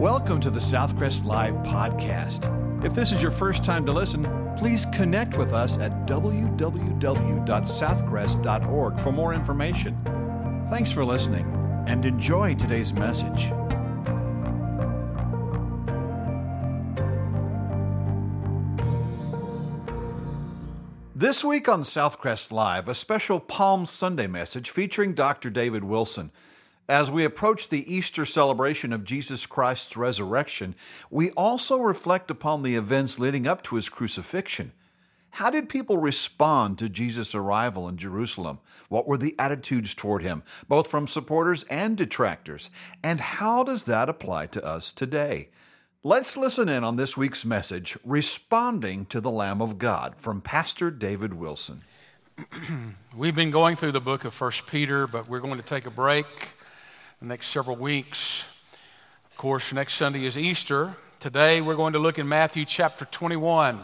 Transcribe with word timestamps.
Welcome 0.00 0.40
to 0.40 0.48
the 0.48 0.60
Southcrest 0.60 1.26
Live 1.26 1.52
podcast. 1.56 2.48
If 2.82 2.94
this 2.94 3.12
is 3.12 3.20
your 3.20 3.30
first 3.30 3.62
time 3.62 3.84
to 3.84 3.92
listen, 3.92 4.26
please 4.56 4.86
connect 4.94 5.36
with 5.36 5.52
us 5.52 5.76
at 5.76 6.06
www.southcrest.org 6.06 8.98
for 8.98 9.12
more 9.12 9.34
information. 9.34 10.64
Thanks 10.70 10.90
for 10.90 11.04
listening 11.04 11.44
and 11.86 12.06
enjoy 12.06 12.54
today's 12.54 12.94
message. 12.94 13.52
This 21.14 21.44
week 21.44 21.68
on 21.68 21.82
Southcrest 21.82 22.50
Live, 22.50 22.88
a 22.88 22.94
special 22.94 23.38
Palm 23.38 23.84
Sunday 23.84 24.26
message 24.26 24.70
featuring 24.70 25.12
Dr. 25.12 25.50
David 25.50 25.84
Wilson. 25.84 26.30
As 26.90 27.08
we 27.08 27.22
approach 27.22 27.68
the 27.68 27.94
Easter 27.94 28.24
celebration 28.24 28.92
of 28.92 29.04
Jesus 29.04 29.46
Christ's 29.46 29.96
resurrection, 29.96 30.74
we 31.08 31.30
also 31.30 31.78
reflect 31.78 32.32
upon 32.32 32.64
the 32.64 32.74
events 32.74 33.20
leading 33.20 33.46
up 33.46 33.62
to 33.62 33.76
his 33.76 33.88
crucifixion. 33.88 34.72
How 35.34 35.50
did 35.50 35.68
people 35.68 35.98
respond 35.98 36.78
to 36.78 36.88
Jesus' 36.88 37.32
arrival 37.32 37.88
in 37.88 37.96
Jerusalem? 37.96 38.58
What 38.88 39.06
were 39.06 39.18
the 39.18 39.36
attitudes 39.38 39.94
toward 39.94 40.22
him, 40.22 40.42
both 40.66 40.88
from 40.88 41.06
supporters 41.06 41.62
and 41.70 41.96
detractors? 41.96 42.70
And 43.04 43.20
how 43.20 43.62
does 43.62 43.84
that 43.84 44.08
apply 44.08 44.46
to 44.46 44.64
us 44.64 44.92
today? 44.92 45.50
Let's 46.02 46.36
listen 46.36 46.68
in 46.68 46.82
on 46.82 46.96
this 46.96 47.16
week's 47.16 47.44
message, 47.44 47.96
Responding 48.04 49.06
to 49.06 49.20
the 49.20 49.30
Lamb 49.30 49.62
of 49.62 49.78
God, 49.78 50.16
from 50.16 50.40
Pastor 50.40 50.90
David 50.90 51.34
Wilson. 51.34 51.82
We've 53.16 53.36
been 53.36 53.52
going 53.52 53.76
through 53.76 53.92
the 53.92 54.00
book 54.00 54.24
of 54.24 54.40
1 54.40 54.50
Peter, 54.66 55.06
but 55.06 55.28
we're 55.28 55.38
going 55.38 55.56
to 55.56 55.62
take 55.62 55.86
a 55.86 55.90
break 55.90 56.26
the 57.20 57.26
next 57.26 57.48
several 57.48 57.76
weeks. 57.76 58.44
Of 59.30 59.36
course, 59.36 59.74
next 59.74 59.94
Sunday 59.94 60.24
is 60.24 60.38
Easter. 60.38 60.94
Today 61.18 61.60
we're 61.60 61.76
going 61.76 61.92
to 61.92 61.98
look 61.98 62.18
in 62.18 62.26
Matthew 62.26 62.64
chapter 62.64 63.04
21. 63.04 63.78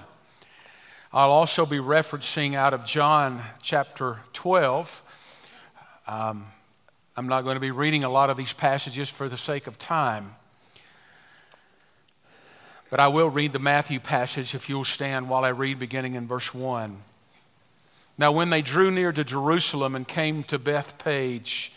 I'll 1.12 1.30
also 1.30 1.66
be 1.66 1.76
referencing 1.76 2.54
out 2.54 2.72
of 2.72 2.86
John 2.86 3.42
chapter 3.60 4.20
12. 4.32 5.02
Um, 6.06 6.46
I'm 7.14 7.28
not 7.28 7.42
going 7.42 7.56
to 7.56 7.60
be 7.60 7.72
reading 7.72 8.04
a 8.04 8.08
lot 8.08 8.30
of 8.30 8.38
these 8.38 8.54
passages 8.54 9.10
for 9.10 9.28
the 9.28 9.36
sake 9.36 9.66
of 9.66 9.78
time. 9.78 10.34
But 12.88 13.00
I 13.00 13.08
will 13.08 13.28
read 13.28 13.52
the 13.52 13.58
Matthew 13.58 14.00
passage 14.00 14.54
if 14.54 14.70
you'll 14.70 14.84
stand 14.86 15.28
while 15.28 15.44
I 15.44 15.48
read 15.48 15.78
beginning 15.78 16.14
in 16.14 16.26
verse 16.26 16.54
1. 16.54 17.02
Now, 18.16 18.32
when 18.32 18.48
they 18.48 18.62
drew 18.62 18.90
near 18.90 19.12
to 19.12 19.24
Jerusalem 19.24 19.94
and 19.94 20.08
came 20.08 20.42
to 20.44 20.58
Bethphage 20.58 21.74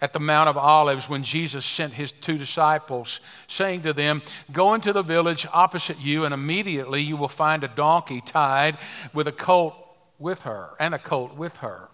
at 0.00 0.12
the 0.12 0.20
Mount 0.20 0.48
of 0.48 0.56
Olives, 0.56 1.08
when 1.08 1.22
Jesus 1.22 1.64
sent 1.64 1.92
his 1.92 2.12
two 2.12 2.38
disciples, 2.38 3.20
saying 3.46 3.82
to 3.82 3.92
them, 3.92 4.22
Go 4.50 4.74
into 4.74 4.92
the 4.92 5.02
village 5.02 5.46
opposite 5.52 5.98
you, 6.00 6.24
and 6.24 6.32
immediately 6.32 7.02
you 7.02 7.16
will 7.16 7.28
find 7.28 7.62
a 7.62 7.68
donkey 7.68 8.20
tied 8.20 8.78
with 9.12 9.28
a 9.28 9.32
colt 9.32 9.74
with 10.18 10.42
her, 10.42 10.70
and 10.78 10.94
a 10.94 10.98
colt 10.98 11.36
with 11.36 11.58
her. 11.58 11.88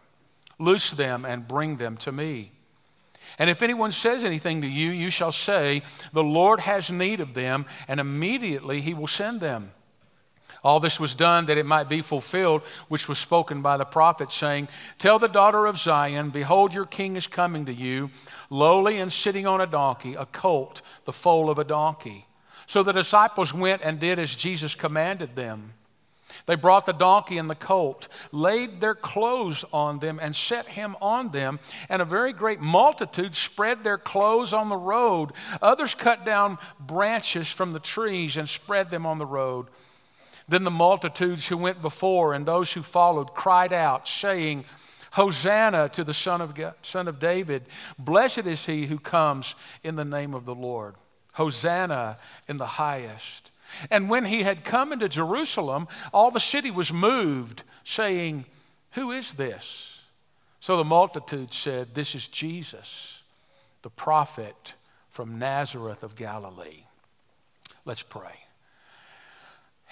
Loose 0.59 0.91
them 0.91 1.25
and 1.25 1.49
bring 1.49 1.77
them 1.77 1.97
to 1.99 2.13
me. 2.13 2.53
And 3.39 3.51
if 3.51 3.63
anyone 3.63 3.93
says 3.93 4.25
anything 4.25 4.63
to 4.63 4.69
you, 4.69 4.91
you 4.91 5.11
shall 5.11 5.33
say, 5.33 5.83
The 6.13 6.23
Lord 6.23 6.61
has 6.61 6.91
need 6.91 7.21
of 7.21 7.35
them, 7.35 7.67
and 7.89 8.01
immediately 8.01 8.81
he 8.81 8.95
will 8.95 9.09
send 9.09 9.41
them. 9.41 9.73
All 10.67 10.81
this 10.81 10.99
was 10.99 11.15
done 11.15 11.47
that 11.47 11.59
it 11.59 11.65
might 11.65 11.89
be 11.89 12.03
fulfilled, 12.03 12.63
which 12.89 13.09
was 13.09 13.21
spoken 13.21 13.63
by 13.63 13.77
the 13.77 13.85
prophet, 13.85 14.33
saying, 14.33 14.67
Tell 14.99 15.21
the 15.21 15.29
daughter 15.29 15.65
of 15.65 15.79
Zion, 15.79 16.31
Behold, 16.31 16.75
your 16.75 16.87
king 16.87 17.15
is 17.15 17.29
coming 17.29 17.67
to 17.67 17.73
you, 17.73 18.11
lowly 18.51 18.99
and 18.99 19.13
sitting 19.13 19.47
on 19.47 19.61
a 19.61 19.67
donkey, 19.69 20.17
a 20.17 20.27
colt, 20.27 20.83
the 21.05 21.13
foal 21.13 21.51
of 21.51 21.61
a 21.61 21.65
donkey. 21.65 22.27
So 22.67 22.83
the 22.83 22.91
disciples 22.91 23.55
went 23.55 23.83
and 23.85 24.01
did 24.01 24.19
as 24.19 24.35
Jesus 24.35 24.75
commanded 24.75 25.37
them. 25.37 25.75
They 26.47 26.57
brought 26.57 26.85
the 26.85 26.93
donkey 26.93 27.39
and 27.39 27.49
the 27.49 27.55
colt, 27.55 28.09
laid 28.33 28.81
their 28.81 28.97
clothes 28.97 29.65
on 29.73 30.01
them, 30.01 30.19
and 30.21 30.35
set 30.35 30.67
him 30.67 30.97
on 31.01 31.31
them. 31.31 31.61
And 31.89 32.03
a 32.03 32.05
very 32.05 32.33
great 32.33 32.61
multitude 32.61 33.37
spread 33.37 33.85
their 33.85 33.99
clothes 33.99 34.53
on 34.53 34.69
the 34.69 34.77
road. 34.77 35.31
Others 35.63 35.95
cut 35.95 36.25
down 36.25 36.59
branches 36.81 37.49
from 37.49 37.73
the 37.73 37.79
trees 37.79 38.37
and 38.37 38.49
spread 38.49 38.91
them 38.91 39.07
on 39.07 39.19
the 39.19 39.27
road. 39.27 39.69
Then 40.49 40.65
the 40.65 40.71
multitudes 40.71 41.49
who 41.49 41.57
went 41.57 41.83
before 41.83 42.35
and 42.35 42.47
those 42.47 42.73
who 42.73 42.83
followed 42.83 43.35
cried 43.35 43.73
out, 43.73 44.09
saying, 44.09 44.65
Hosanna 45.13 45.89
to 45.91 46.05
the 46.05 46.15
Son 46.15 46.41
of, 46.41 46.55
God, 46.55 46.75
Son 46.83 47.09
of 47.09 47.19
David. 47.19 47.65
Blessed 47.99 48.47
is 48.47 48.67
he 48.67 48.87
who 48.87 48.99
comes 48.99 49.55
in 49.83 49.97
the 49.97 50.05
name 50.05 50.35
of 50.35 50.45
the 50.45 50.55
Lord. 50.55 50.95
Hosanna 51.33 52.19
in 52.47 52.59
the 52.59 52.67
highest. 52.67 53.51
And 53.91 54.09
when 54.09 54.27
he 54.27 54.43
had 54.43 54.63
come 54.63 54.93
into 54.93 55.09
Jerusalem, 55.09 55.89
all 56.13 56.31
the 56.31 56.39
city 56.39 56.71
was 56.71 56.93
moved, 56.93 57.63
saying, 57.83 58.45
Who 58.93 59.11
is 59.11 59.33
this? 59.33 60.01
So 60.61 60.77
the 60.77 60.85
multitude 60.85 61.53
said, 61.53 61.95
This 61.95 62.15
is 62.15 62.29
Jesus, 62.29 63.23
the 63.83 63.91
prophet 63.91 64.75
from 65.09 65.39
Nazareth 65.39 66.03
of 66.03 66.15
Galilee. 66.15 66.85
Let's 67.85 68.03
pray. 68.03 68.46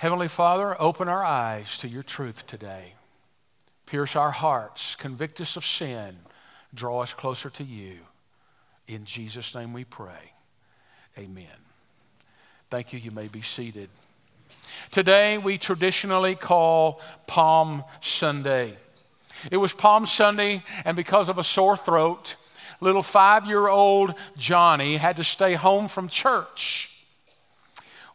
Heavenly 0.04 0.28
Father, 0.28 0.76
open 0.78 1.08
our 1.08 1.24
eyes 1.24 1.78
to 1.78 1.88
your 1.88 2.02
truth 2.02 2.46
today. 2.46 2.92
Pierce 3.86 4.14
our 4.14 4.32
hearts, 4.32 4.96
convict 4.96 5.40
us 5.40 5.56
of 5.56 5.64
sin, 5.64 6.18
draw 6.74 7.00
us 7.00 7.14
closer 7.14 7.48
to 7.48 7.64
you. 7.64 8.00
In 8.86 9.06
Jesus' 9.06 9.54
name 9.54 9.72
we 9.72 9.84
pray. 9.84 10.34
Amen. 11.16 11.46
Thank 12.68 12.92
you. 12.92 12.98
You 12.98 13.12
may 13.12 13.28
be 13.28 13.40
seated. 13.40 13.88
Today, 14.90 15.38
we 15.38 15.56
traditionally 15.56 16.34
call 16.34 17.00
Palm 17.26 17.82
Sunday. 18.02 18.76
It 19.50 19.56
was 19.56 19.72
Palm 19.72 20.04
Sunday, 20.04 20.64
and 20.84 20.98
because 20.98 21.30
of 21.30 21.38
a 21.38 21.42
sore 21.42 21.78
throat, 21.78 22.36
little 22.78 23.02
five 23.02 23.46
year 23.46 23.68
old 23.68 24.12
Johnny 24.36 24.98
had 24.98 25.16
to 25.16 25.24
stay 25.24 25.54
home 25.54 25.88
from 25.88 26.10
church. 26.10 27.02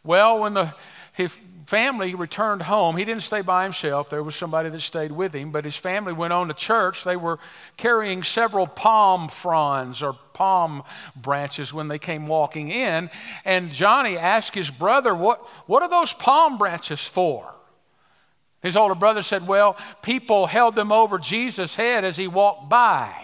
Well, 0.04 0.38
when 0.38 0.54
the, 0.54 0.72
his 1.14 1.36
family 1.70 2.16
returned 2.16 2.62
home, 2.62 2.96
he 2.96 3.04
didn't 3.04 3.22
stay 3.22 3.42
by 3.42 3.62
himself. 3.62 4.10
There 4.10 4.24
was 4.24 4.34
somebody 4.34 4.70
that 4.70 4.80
stayed 4.80 5.12
with 5.12 5.32
him, 5.32 5.52
but 5.52 5.64
his 5.64 5.76
family 5.76 6.12
went 6.12 6.32
on 6.32 6.48
to 6.48 6.54
church. 6.54 7.04
They 7.04 7.14
were 7.14 7.38
carrying 7.76 8.24
several 8.24 8.66
palm 8.66 9.28
fronds 9.28 10.02
or 10.02 10.14
palm 10.32 10.82
branches 11.14 11.72
when 11.72 11.86
they 11.86 12.00
came 12.00 12.26
walking 12.26 12.70
in. 12.70 13.08
And 13.44 13.70
Johnny 13.70 14.18
asked 14.18 14.52
his 14.52 14.68
brother, 14.68 15.14
What, 15.14 15.38
what 15.66 15.84
are 15.84 15.88
those 15.88 16.12
palm 16.12 16.58
branches 16.58 17.04
for? 17.04 17.54
His 18.62 18.76
older 18.76 18.96
brother 18.96 19.22
said, 19.22 19.46
Well, 19.46 19.76
people 20.02 20.48
held 20.48 20.74
them 20.74 20.90
over 20.90 21.18
Jesus' 21.18 21.76
head 21.76 22.04
as 22.04 22.16
he 22.16 22.26
walked 22.26 22.68
by. 22.68 23.14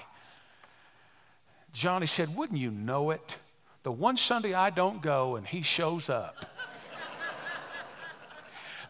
Johnny 1.72 2.06
said, 2.06 2.36
Wouldn't 2.36 2.60
you 2.60 2.70
know 2.70 3.10
it? 3.10 3.38
The 3.82 3.90
one 3.90 4.16
Sunday 4.16 4.54
I 4.54 4.70
don't 4.70 5.02
go 5.02 5.34
and 5.34 5.44
he 5.44 5.62
shows 5.62 6.08
up. 6.08 6.46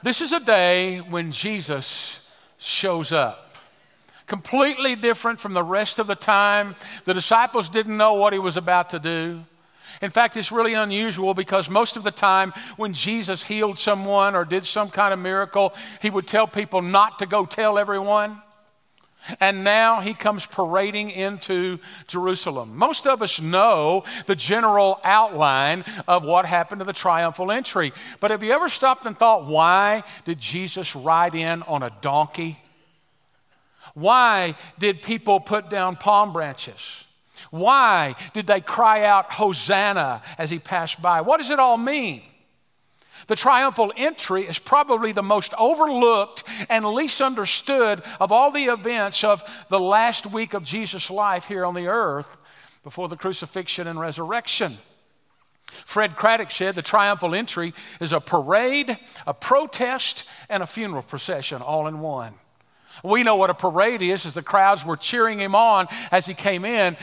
This 0.03 0.21
is 0.21 0.33
a 0.33 0.41
day 0.41 0.99
when 0.99 1.33
Jesus 1.33 2.21
shows 2.59 3.13
up. 3.13 3.57
Completely 4.27 4.97
different 4.97 5.41
from 5.41 5.53
the 5.53 5.63
rest 5.63 5.99
of 5.99 6.07
the 6.07 6.15
time. 6.15 6.75
The 7.05 7.15
disciples 7.15 7.69
didn't 7.69 7.97
know 7.97 8.15
what 8.15 8.33
he 8.33 8.39
was 8.39 8.57
about 8.57 8.91
to 8.91 8.99
do. 8.99 9.45
In 10.03 10.11
fact, 10.11 10.37
it's 10.37 10.53
really 10.53 10.75
unusual 10.75 11.33
because 11.33 11.71
most 11.71 11.97
of 11.97 12.03
the 12.03 12.11
time 12.11 12.53
when 12.77 12.93
Jesus 12.93 13.43
healed 13.43 13.79
someone 13.79 14.35
or 14.35 14.45
did 14.45 14.67
some 14.67 14.91
kind 14.91 15.15
of 15.15 15.21
miracle, 15.21 15.73
he 16.03 16.11
would 16.11 16.27
tell 16.27 16.47
people 16.47 16.83
not 16.83 17.21
to 17.21 17.27
go 17.27 17.47
tell 17.47 17.79
everyone. 17.79 18.43
And 19.41 19.65
now 19.65 20.01
he 20.01 20.15
comes 20.15 20.47
parading 20.47 21.11
into 21.11 21.79
Jerusalem. 22.07 22.77
Most 22.77 23.07
of 23.07 23.23
us 23.23 23.41
know 23.41 24.05
the 24.27 24.37
general 24.37 25.01
outline 25.05 25.85
of 26.07 26.25
what 26.25 26.47
happened 26.47 26.81
to 26.81 26.85
the 26.85 26.93
triumphal 26.93 27.51
entry. 27.51 27.93
But 28.21 28.31
have 28.31 28.43
you 28.43 28.53
ever 28.53 28.69
stopped 28.69 29.07
and 29.07 29.19
thought, 29.19 29.47
why 29.47 30.05
did 30.25 30.39
Jesus 30.39 30.95
ride 30.95 31.35
in 31.35 31.63
on 31.63 31.83
a 31.83 31.91
donkey? 32.01 32.59
Why 33.95 34.55
did 34.79 35.03
people 35.03 35.41
put 35.41 35.71
down 35.71 35.97
palm 35.97 36.33
branches? 36.33 37.05
Why 37.51 38.15
did 38.35 38.47
they 38.47 38.61
cry 38.61 39.05
out, 39.05 39.33
Hosanna, 39.33 40.23
as 40.37 40.51
he 40.51 40.59
passed 40.59 41.01
by? 41.01 41.23
What 41.23 41.39
does 41.39 41.51
it 41.51 41.59
all 41.59 41.77
mean? 41.77 42.23
The 43.27 43.37
triumphal 43.37 43.93
entry 43.97 44.43
is 44.45 44.59
probably 44.59 45.13
the 45.13 45.23
most 45.23 45.53
overlooked 45.59 46.45
and 46.69 46.85
least 46.85 47.21
understood 47.21 48.03
of 48.21 48.31
all 48.31 48.51
the 48.51 48.67
events 48.67 49.25
of 49.25 49.43
the 49.69 49.81
last 49.81 50.27
week 50.27 50.55
of 50.55 50.65
Jesus' 50.65 51.11
life 51.11 51.47
here 51.47 51.65
on 51.65 51.75
the 51.75 51.89
earth 51.89 52.37
before 52.85 53.09
the 53.09 53.17
crucifixion 53.17 53.89
and 53.89 53.99
resurrection. 53.99 54.79
Fred 55.85 56.15
Craddock 56.15 56.53
said 56.53 56.77
the 56.77 56.83
triumphal 56.83 57.35
entry 57.35 57.75
is 58.01 58.13
a 58.13 58.21
parade, 58.21 58.97
a 59.27 59.35
protest, 59.35 60.25
and 60.49 60.63
a 60.63 60.67
funeral 60.67 61.03
procession 61.03 61.61
all 61.63 61.89
in 61.89 61.99
one. 61.99 62.35
We 63.03 63.25
know 63.25 63.37
what 63.37 63.51
a 63.51 63.55
parade 63.55 64.03
is, 64.03 64.25
as 64.25 64.35
the 64.35 64.43
crowds 64.43 64.85
were 64.85 64.97
cheering 64.97 65.41
him 65.41 65.55
on 65.55 65.89
as 66.11 66.27
he 66.27 66.35
came 66.35 66.65
in. 66.65 66.97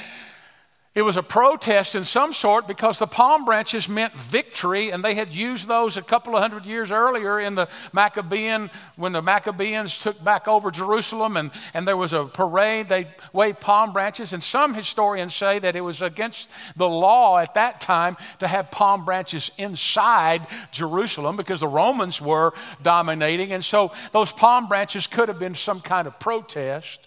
It 0.95 1.01
was 1.01 1.17
a 1.17 1.23
protest 1.23 1.95
in 1.95 2.05
some 2.05 2.33
sort 2.33 2.67
because 2.67 2.99
the 2.99 3.07
palm 3.07 3.45
branches 3.45 3.89
meant 3.89 4.13
victory, 4.13 4.91
and 4.91 5.03
they 5.03 5.15
had 5.15 5.33
used 5.33 5.67
those 5.67 5.97
a 5.97 6.03
couple 6.03 6.35
of 6.35 6.41
hundred 6.43 6.65
years 6.65 6.91
earlier 6.91 7.39
in 7.39 7.55
the 7.55 7.67
Maccabean, 7.93 8.69
when 8.95 9.11
the 9.11 9.21
Maccabeans 9.21 9.97
took 9.97 10.23
back 10.23 10.47
over 10.47 10.69
Jerusalem, 10.69 11.35
and, 11.35 11.49
and 11.73 11.87
there 11.87 11.97
was 11.97 12.13
a 12.13 12.25
parade. 12.25 12.89
They 12.89 13.07
waved 13.31 13.59
palm 13.59 13.91
branches, 13.91 14.33
and 14.33 14.43
some 14.43 14.75
historians 14.75 15.33
say 15.33 15.57
that 15.57 15.75
it 15.75 15.81
was 15.81 16.03
against 16.03 16.47
the 16.75 16.87
law 16.87 17.39
at 17.39 17.55
that 17.55 17.81
time 17.81 18.15
to 18.37 18.47
have 18.47 18.69
palm 18.69 19.03
branches 19.03 19.49
inside 19.57 20.45
Jerusalem 20.71 21.37
because 21.37 21.61
the 21.61 21.67
Romans 21.67 22.21
were 22.21 22.53
dominating, 22.83 23.51
and 23.51 23.65
so 23.65 23.91
those 24.11 24.31
palm 24.31 24.67
branches 24.67 25.07
could 25.07 25.27
have 25.27 25.39
been 25.39 25.55
some 25.55 25.81
kind 25.81 26.05
of 26.07 26.19
protest. 26.19 26.99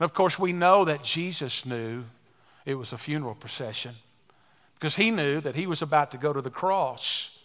And 0.00 0.04
of 0.04 0.14
course, 0.14 0.36
we 0.36 0.52
know 0.52 0.84
that 0.86 1.04
Jesus 1.04 1.64
knew 1.64 2.02
it 2.70 2.78
was 2.78 2.92
a 2.92 2.98
funeral 2.98 3.34
procession 3.34 3.94
because 4.74 4.96
he 4.96 5.10
knew 5.10 5.40
that 5.40 5.56
he 5.56 5.66
was 5.66 5.82
about 5.82 6.10
to 6.12 6.18
go 6.18 6.32
to 6.32 6.40
the 6.40 6.50
cross. 6.50 7.36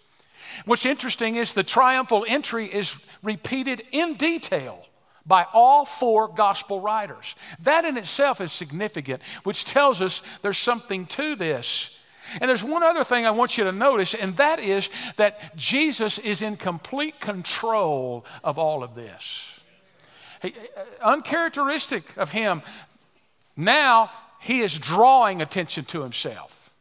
What's 0.66 0.86
interesting 0.86 1.36
is 1.36 1.54
the 1.54 1.64
triumphal 1.64 2.26
entry 2.28 2.66
is 2.66 2.98
repeated 3.22 3.84
in 3.92 4.16
detail 4.16 4.86
by 5.26 5.46
all 5.54 5.86
four 5.86 6.28
gospel 6.28 6.80
writers. 6.80 7.36
That 7.64 7.84
in 7.84 7.98
itself 7.98 8.40
is 8.40 8.52
significant, 8.52 9.22
which 9.44 9.66
tells 9.66 10.02
us 10.02 10.22
there's 10.44 10.58
something 10.58 11.08
to 11.08 11.36
this. 11.36 11.98
And 12.40 12.50
there's 12.50 12.64
one 12.64 12.84
other 12.84 13.04
thing 13.04 13.26
I 13.26 13.32
want 13.32 13.58
you 13.58 13.66
to 13.66 13.72
notice, 13.72 14.14
and 14.14 14.38
that 14.38 14.60
is 14.60 14.90
that 15.18 15.56
Jesus 15.56 16.18
is 16.20 16.42
in 16.42 16.58
complete 16.58 17.20
control 17.20 18.26
of 18.44 18.58
all 18.58 18.84
of 18.84 18.96
this. 18.96 19.60
Uh, 20.44 20.50
uncharacteristic 21.04 22.16
of 22.18 22.32
him, 22.32 22.62
now 23.56 24.12
he 24.46 24.60
is 24.60 24.78
drawing 24.78 25.42
attention 25.42 25.86
to 25.86 26.04
himself. 26.04 26.72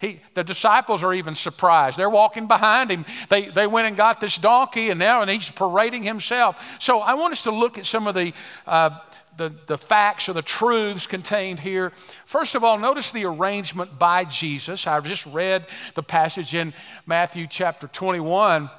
He, 0.00 0.20
the 0.34 0.42
disciples 0.42 1.04
are 1.04 1.14
even 1.14 1.36
surprised. 1.36 1.96
They're 1.96 2.10
walking 2.10 2.48
behind 2.48 2.90
him. 2.90 3.04
They, 3.28 3.46
they 3.46 3.68
went 3.68 3.86
and 3.86 3.96
got 3.96 4.20
this 4.20 4.36
donkey, 4.36 4.90
and 4.90 4.98
now 4.98 5.22
and 5.22 5.30
he's 5.30 5.48
parading 5.48 6.02
himself. 6.02 6.78
So 6.80 6.98
I 6.98 7.14
want 7.14 7.34
us 7.34 7.44
to 7.44 7.52
look 7.52 7.78
at 7.78 7.86
some 7.86 8.08
of 8.08 8.16
the, 8.16 8.32
uh, 8.66 8.98
the, 9.36 9.54
the 9.68 9.78
facts 9.78 10.28
or 10.28 10.32
the 10.32 10.42
truths 10.42 11.06
contained 11.06 11.60
here. 11.60 11.92
First 12.24 12.56
of 12.56 12.64
all, 12.64 12.78
notice 12.78 13.12
the 13.12 13.26
arrangement 13.26 13.96
by 13.96 14.24
Jesus. 14.24 14.88
I've 14.88 15.06
just 15.06 15.26
read 15.26 15.66
the 15.94 16.02
passage 16.02 16.52
in 16.52 16.74
Matthew 17.06 17.46
chapter 17.48 17.86
21 17.86 18.70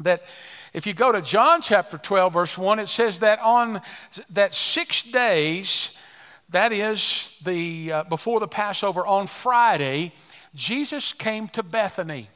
that 0.00 0.22
if 0.72 0.86
you 0.86 0.94
go 0.94 1.12
to 1.12 1.20
John 1.20 1.60
chapter 1.60 1.98
12, 1.98 2.32
verse 2.32 2.56
1, 2.56 2.78
it 2.78 2.88
says 2.88 3.18
that 3.18 3.40
on 3.40 3.82
that 4.30 4.54
six 4.54 5.02
days, 5.02 5.98
that 6.50 6.72
is 6.72 7.36
the 7.44 7.92
uh, 7.92 8.02
before 8.04 8.40
the 8.40 8.48
Passover 8.48 9.06
on 9.06 9.26
Friday, 9.26 10.12
Jesus 10.54 11.12
came 11.12 11.48
to 11.48 11.62
Bethany. 11.62 12.28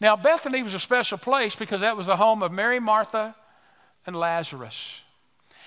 Now 0.00 0.16
Bethany 0.16 0.62
was 0.62 0.74
a 0.74 0.80
special 0.80 1.18
place 1.18 1.54
because 1.54 1.80
that 1.80 1.96
was 1.96 2.06
the 2.06 2.16
home 2.16 2.42
of 2.42 2.52
Mary, 2.52 2.80
Martha, 2.80 3.34
and 4.06 4.16
Lazarus. 4.16 5.00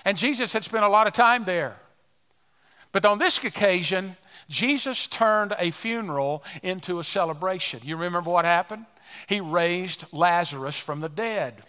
And 0.04 0.16
Jesus 0.16 0.52
had 0.52 0.64
spent 0.64 0.84
a 0.84 0.88
lot 0.88 1.06
of 1.06 1.12
time 1.12 1.44
there. 1.44 1.76
But 2.90 3.06
on 3.06 3.18
this 3.18 3.42
occasion, 3.42 4.16
Jesus 4.48 5.06
turned 5.06 5.54
a 5.58 5.70
funeral 5.70 6.44
into 6.62 6.98
a 6.98 7.04
celebration. 7.04 7.80
You 7.82 7.96
remember 7.96 8.30
what 8.30 8.44
happened? 8.44 8.84
He 9.26 9.40
raised 9.40 10.04
Lazarus 10.12 10.76
from 10.76 11.00
the 11.00 11.08
dead. 11.08 11.62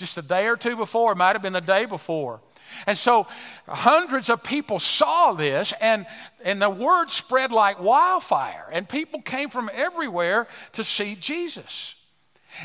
Just 0.00 0.16
a 0.16 0.22
day 0.22 0.46
or 0.46 0.56
two 0.56 0.76
before, 0.76 1.12
it 1.12 1.16
might 1.16 1.34
have 1.34 1.42
been 1.42 1.52
the 1.52 1.60
day 1.60 1.84
before. 1.84 2.40
And 2.86 2.96
so 2.96 3.26
hundreds 3.68 4.30
of 4.30 4.42
people 4.42 4.78
saw 4.78 5.34
this, 5.34 5.74
and, 5.78 6.06
and 6.42 6.62
the 6.62 6.70
word 6.70 7.10
spread 7.10 7.52
like 7.52 7.78
wildfire, 7.82 8.66
and 8.72 8.88
people 8.88 9.20
came 9.20 9.50
from 9.50 9.70
everywhere 9.74 10.48
to 10.72 10.84
see 10.84 11.16
Jesus. 11.16 11.96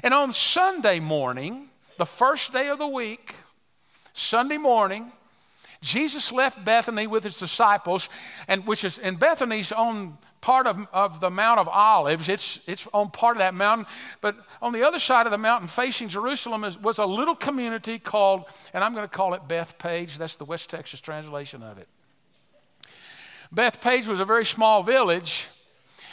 And 0.01 0.13
on 0.13 0.31
Sunday 0.31 1.01
morning, 1.01 1.67
the 1.97 2.05
first 2.05 2.53
day 2.53 2.69
of 2.69 2.79
the 2.79 2.87
week, 2.87 3.35
Sunday 4.13 4.57
morning, 4.57 5.11
Jesus 5.81 6.31
left 6.31 6.63
Bethany 6.63 7.05
with 7.05 7.25
his 7.25 7.37
disciples, 7.37 8.07
and 8.47 8.65
which 8.65 8.85
is 8.85 8.97
in 8.97 9.15
Bethany's 9.15 9.73
on 9.73 10.17
part 10.45 10.67
of, 10.67 10.87
of 10.93 11.19
the 11.21 11.31
Mount 11.31 11.59
of 11.59 11.67
Olives. 11.67 12.29
It's, 12.29 12.59
it's 12.67 12.87
on 12.93 13.09
part 13.09 13.35
of 13.35 13.39
that 13.39 13.55
mountain. 13.55 13.87
But 14.21 14.35
on 14.61 14.73
the 14.73 14.83
other 14.83 14.99
side 14.99 15.25
of 15.25 15.31
the 15.31 15.39
mountain, 15.39 15.67
facing 15.67 16.07
Jerusalem, 16.07 16.63
is, 16.63 16.79
was 16.79 16.99
a 16.99 17.05
little 17.05 17.35
community 17.35 17.97
called, 17.97 18.43
and 18.71 18.83
I'm 18.83 18.93
going 18.93 19.09
to 19.09 19.11
call 19.11 19.33
it 19.33 19.47
Bethphage. 19.47 20.19
That's 20.19 20.35
the 20.35 20.45
West 20.45 20.69
Texas 20.69 21.01
translation 21.01 21.63
of 21.63 21.79
it. 21.79 21.87
Bethphage 23.51 24.07
was 24.07 24.19
a 24.19 24.25
very 24.25 24.45
small 24.45 24.83
village. 24.83 25.47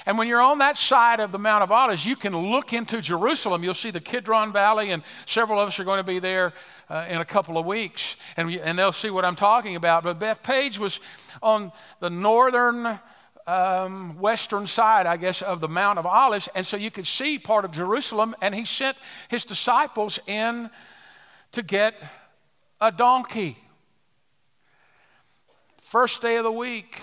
And 0.06 0.16
when 0.16 0.28
you're 0.28 0.40
on 0.40 0.58
that 0.58 0.78
side 0.78 1.20
of 1.20 1.30
the 1.30 1.38
Mount 1.38 1.62
of 1.62 1.70
Olives, 1.70 2.06
you 2.06 2.16
can 2.16 2.34
look 2.34 2.72
into 2.72 3.02
Jerusalem. 3.02 3.62
You'll 3.62 3.74
see 3.74 3.90
the 3.90 4.00
Kidron 4.00 4.50
Valley, 4.50 4.92
and 4.92 5.02
several 5.26 5.60
of 5.60 5.68
us 5.68 5.78
are 5.78 5.84
going 5.84 5.98
to 5.98 6.04
be 6.04 6.20
there 6.20 6.54
uh, 6.88 7.04
in 7.10 7.20
a 7.20 7.26
couple 7.26 7.58
of 7.58 7.66
weeks, 7.66 8.16
and, 8.38 8.48
we, 8.48 8.58
and 8.62 8.78
they'll 8.78 8.92
see 8.92 9.10
what 9.10 9.26
I'm 9.26 9.36
talking 9.36 9.76
about. 9.76 10.04
But 10.04 10.18
Bethphage 10.18 10.78
was 10.78 11.00
on 11.42 11.70
the 12.00 12.08
northern 12.08 12.98
um, 13.46 14.18
western 14.18 14.66
side, 14.66 15.06
I 15.06 15.16
guess, 15.16 15.42
of 15.42 15.60
the 15.60 15.68
Mount 15.68 15.98
of 15.98 16.06
Olives. 16.06 16.48
And 16.54 16.66
so 16.66 16.76
you 16.76 16.90
could 16.90 17.06
see 17.06 17.38
part 17.38 17.64
of 17.64 17.72
Jerusalem. 17.72 18.34
And 18.40 18.54
he 18.54 18.64
sent 18.64 18.96
his 19.28 19.44
disciples 19.44 20.18
in 20.26 20.70
to 21.52 21.62
get 21.62 21.94
a 22.80 22.90
donkey. 22.90 23.56
First 25.80 26.22
day 26.22 26.36
of 26.36 26.44
the 26.44 26.52
week. 26.52 27.00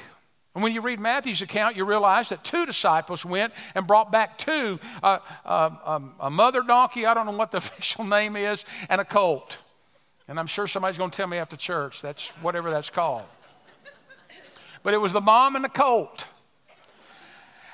And 0.56 0.64
when 0.64 0.74
you 0.74 0.82
read 0.82 1.00
Matthew's 1.00 1.42
account, 1.42 1.76
you 1.76 1.86
realize 1.86 2.30
that 2.30 2.44
two 2.44 2.66
disciples 2.66 3.24
went 3.24 3.54
and 3.76 3.86
brought 3.86 4.12
back 4.12 4.38
two 4.38 4.80
uh, 5.04 5.20
uh, 5.46 5.70
um, 5.86 6.16
a 6.20 6.30
mother 6.30 6.62
donkey, 6.64 7.06
I 7.06 7.14
don't 7.14 7.28
know 7.28 7.38
what 7.38 7.52
the 7.52 7.58
official 7.60 8.04
name 8.04 8.36
is, 8.36 8.66
and 8.90 9.00
a 9.00 9.06
colt. 9.06 9.58
And 10.28 10.40
I'm 10.40 10.48
sure 10.48 10.68
somebody's 10.68 10.98
going 10.98 11.12
to 11.12 11.18
tell 11.18 11.28
me 11.28 11.38
after 11.38 11.56
church, 11.56 12.02
that's 12.02 12.30
whatever 12.42 12.72
that's 12.72 12.90
called 12.90 13.26
but 14.90 14.96
it 14.96 15.02
was 15.02 15.14
the 15.14 15.22
mom 15.22 15.56
and 15.56 15.64
the 15.64 15.70
colt. 15.70 16.26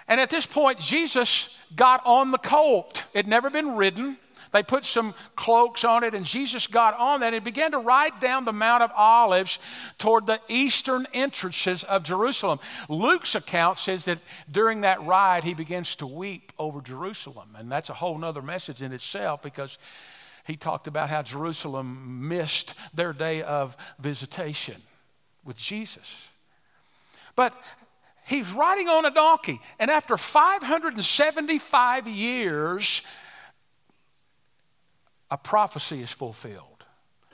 And 0.05 0.19
at 0.19 0.29
this 0.29 0.45
point, 0.45 0.81
Jesus 0.81 1.49
got 1.73 2.05
on 2.05 2.31
the 2.31 2.37
colt. 2.37 3.05
It 3.13 3.19
had 3.19 3.27
never 3.29 3.49
been 3.49 3.77
ridden. 3.77 4.17
They 4.51 4.63
put 4.63 4.83
some 4.83 5.15
cloaks 5.37 5.85
on 5.85 6.03
it, 6.03 6.13
and 6.13 6.25
Jesus 6.25 6.67
got 6.67 6.93
on 6.99 7.21
that 7.21 7.33
and 7.33 7.41
began 7.41 7.71
to 7.71 7.77
ride 7.77 8.19
down 8.19 8.43
the 8.43 8.51
Mount 8.51 8.83
of 8.83 8.91
Olives 8.97 9.59
toward 9.97 10.25
the 10.25 10.41
eastern 10.49 11.07
entrances 11.13 11.85
of 11.85 12.03
Jerusalem. 12.03 12.59
Luke's 12.89 13.33
account 13.33 13.79
says 13.79 14.03
that 14.03 14.21
during 14.51 14.81
that 14.81 15.01
ride, 15.01 15.45
he 15.45 15.53
begins 15.53 15.95
to 15.95 16.05
weep 16.05 16.51
over 16.59 16.81
Jerusalem. 16.81 17.55
And 17.57 17.71
that's 17.71 17.89
a 17.89 17.93
whole 17.93 18.25
other 18.25 18.41
message 18.41 18.81
in 18.81 18.91
itself 18.91 19.41
because 19.41 19.77
he 20.45 20.57
talked 20.57 20.85
about 20.85 21.07
how 21.07 21.21
Jerusalem 21.21 22.27
missed 22.27 22.73
their 22.93 23.13
day 23.13 23.41
of 23.41 23.77
visitation 23.99 24.81
with 25.45 25.57
Jesus. 25.57 26.27
But 27.35 27.53
he's 28.25 28.51
riding 28.53 28.87
on 28.87 29.05
a 29.05 29.11
donkey. 29.11 29.59
And 29.79 29.91
after 29.91 30.17
575 30.17 32.07
years, 32.07 33.01
a 35.29 35.37
prophecy 35.37 36.01
is 36.01 36.11
fulfilled. 36.11 36.75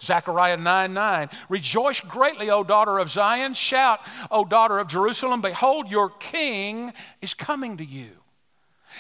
Zechariah 0.02 0.58
9 0.58 0.94
9. 0.94 1.30
Rejoice 1.50 2.02
greatly, 2.02 2.50
O 2.50 2.64
daughter 2.64 2.98
of 2.98 3.10
Zion. 3.10 3.54
Shout, 3.54 4.00
O 4.32 4.44
daughter 4.44 4.80
of 4.80 4.88
Jerusalem. 4.88 5.42
Behold, 5.42 5.90
your 5.90 6.10
king 6.10 6.94
is 7.22 7.34
coming 7.34 7.78
to 7.78 7.86
you. 7.86 8.10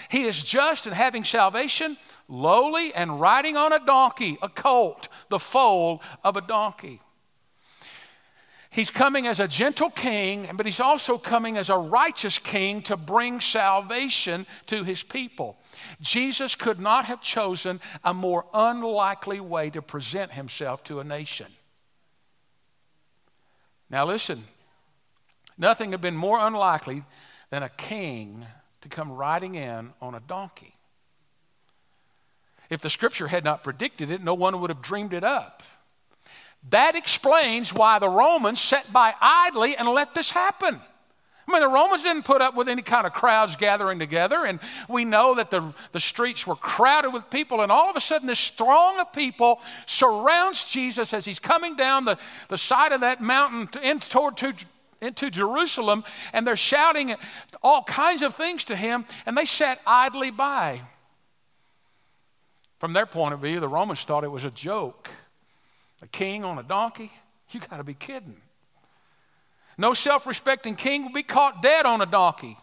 He 0.09 0.23
is 0.23 0.43
just 0.43 0.85
and 0.85 0.95
having 0.95 1.23
salvation, 1.23 1.97
lowly 2.27 2.93
and 2.93 3.19
riding 3.19 3.57
on 3.57 3.73
a 3.73 3.85
donkey, 3.85 4.37
a 4.41 4.47
colt, 4.47 5.09
the 5.29 5.39
foal 5.39 6.01
of 6.23 6.37
a 6.37 6.41
donkey. 6.41 7.01
He's 8.73 8.89
coming 8.89 9.27
as 9.27 9.41
a 9.41 9.49
gentle 9.49 9.89
king, 9.89 10.49
but 10.53 10.65
he's 10.65 10.79
also 10.79 11.17
coming 11.17 11.57
as 11.57 11.69
a 11.69 11.77
righteous 11.77 12.39
king 12.39 12.81
to 12.83 12.95
bring 12.95 13.41
salvation 13.41 14.45
to 14.67 14.85
his 14.85 15.03
people. 15.03 15.57
Jesus 15.99 16.55
could 16.55 16.79
not 16.79 17.03
have 17.05 17.21
chosen 17.21 17.81
a 18.01 18.13
more 18.13 18.45
unlikely 18.53 19.41
way 19.41 19.69
to 19.71 19.81
present 19.81 20.31
himself 20.31 20.85
to 20.85 21.01
a 21.01 21.03
nation. 21.03 21.47
Now, 23.89 24.05
listen, 24.05 24.45
nothing 25.57 25.91
had 25.91 25.99
been 25.99 26.15
more 26.15 26.39
unlikely 26.39 27.03
than 27.49 27.63
a 27.63 27.69
king 27.69 28.45
to 28.83 28.87
come 28.87 29.11
riding 29.11 29.55
in 29.55 29.91
on 30.01 30.15
a 30.15 30.21
donkey. 30.21 30.75
If 32.69 32.79
the 32.79 32.89
scripture 32.89 33.27
had 33.27 33.43
not 33.43 33.65
predicted 33.65 34.11
it, 34.11 34.23
no 34.23 34.33
one 34.33 34.61
would 34.61 34.69
have 34.69 34.81
dreamed 34.81 35.13
it 35.13 35.25
up. 35.25 35.61
That 36.69 36.95
explains 36.95 37.73
why 37.73 37.99
the 37.99 38.09
Romans 38.09 38.61
sat 38.61 38.91
by 38.93 39.13
idly 39.19 39.75
and 39.75 39.87
let 39.89 40.13
this 40.13 40.31
happen. 40.31 40.79
I 41.47 41.51
mean, 41.51 41.61
the 41.61 41.67
Romans 41.67 42.03
didn't 42.03 42.23
put 42.23 42.41
up 42.41 42.55
with 42.55 42.69
any 42.69 42.83
kind 42.83 43.05
of 43.05 43.13
crowds 43.13 43.55
gathering 43.55 43.99
together, 43.99 44.45
and 44.45 44.59
we 44.87 45.03
know 45.03 45.35
that 45.35 45.49
the, 45.51 45.73
the 45.91 45.99
streets 45.99 46.45
were 46.45 46.55
crowded 46.55 47.11
with 47.11 47.29
people, 47.29 47.61
and 47.61 47.71
all 47.71 47.89
of 47.89 47.95
a 47.97 48.01
sudden, 48.01 48.27
this 48.27 48.49
throng 48.51 48.99
of 48.99 49.11
people 49.11 49.59
surrounds 49.85 50.63
Jesus 50.65 51.13
as 51.13 51.25
he's 51.25 51.39
coming 51.39 51.75
down 51.75 52.05
the, 52.05 52.17
the 52.47 52.57
side 52.57 52.91
of 52.91 53.01
that 53.01 53.21
mountain 53.21 53.67
to, 53.67 53.81
in, 53.81 53.99
toward 53.99 54.37
to 54.37 54.53
into 55.01 55.31
Jerusalem 55.31 56.03
and 56.31 56.45
they're 56.45 56.55
shouting 56.55 57.15
all 57.63 57.83
kinds 57.83 58.21
of 58.21 58.35
things 58.35 58.65
to 58.65 58.75
him, 58.75 59.05
and 59.25 59.35
they 59.35 59.45
sat 59.45 59.81
idly 59.85 60.29
by. 60.29 60.81
From 62.77 62.93
their 62.93 63.05
point 63.05 63.33
of 63.33 63.41
view, 63.41 63.59
the 63.59 63.67
Romans 63.67 64.03
thought 64.03 64.23
it 64.23 64.31
was 64.31 64.43
a 64.43 64.51
joke. 64.51 65.09
A 66.01 66.07
king 66.07 66.43
on 66.43 66.57
a 66.57 66.63
donkey? 66.63 67.11
You 67.49 67.59
got 67.59 67.77
to 67.77 67.83
be 67.83 67.93
kidding. 67.93 68.37
No 69.77 69.93
self 69.93 70.25
respecting 70.25 70.75
king 70.75 71.05
would 71.05 71.13
be 71.13 71.23
caught 71.23 71.61
dead 71.61 71.85
on 71.85 72.01
a 72.01 72.05
donkey. 72.05 72.57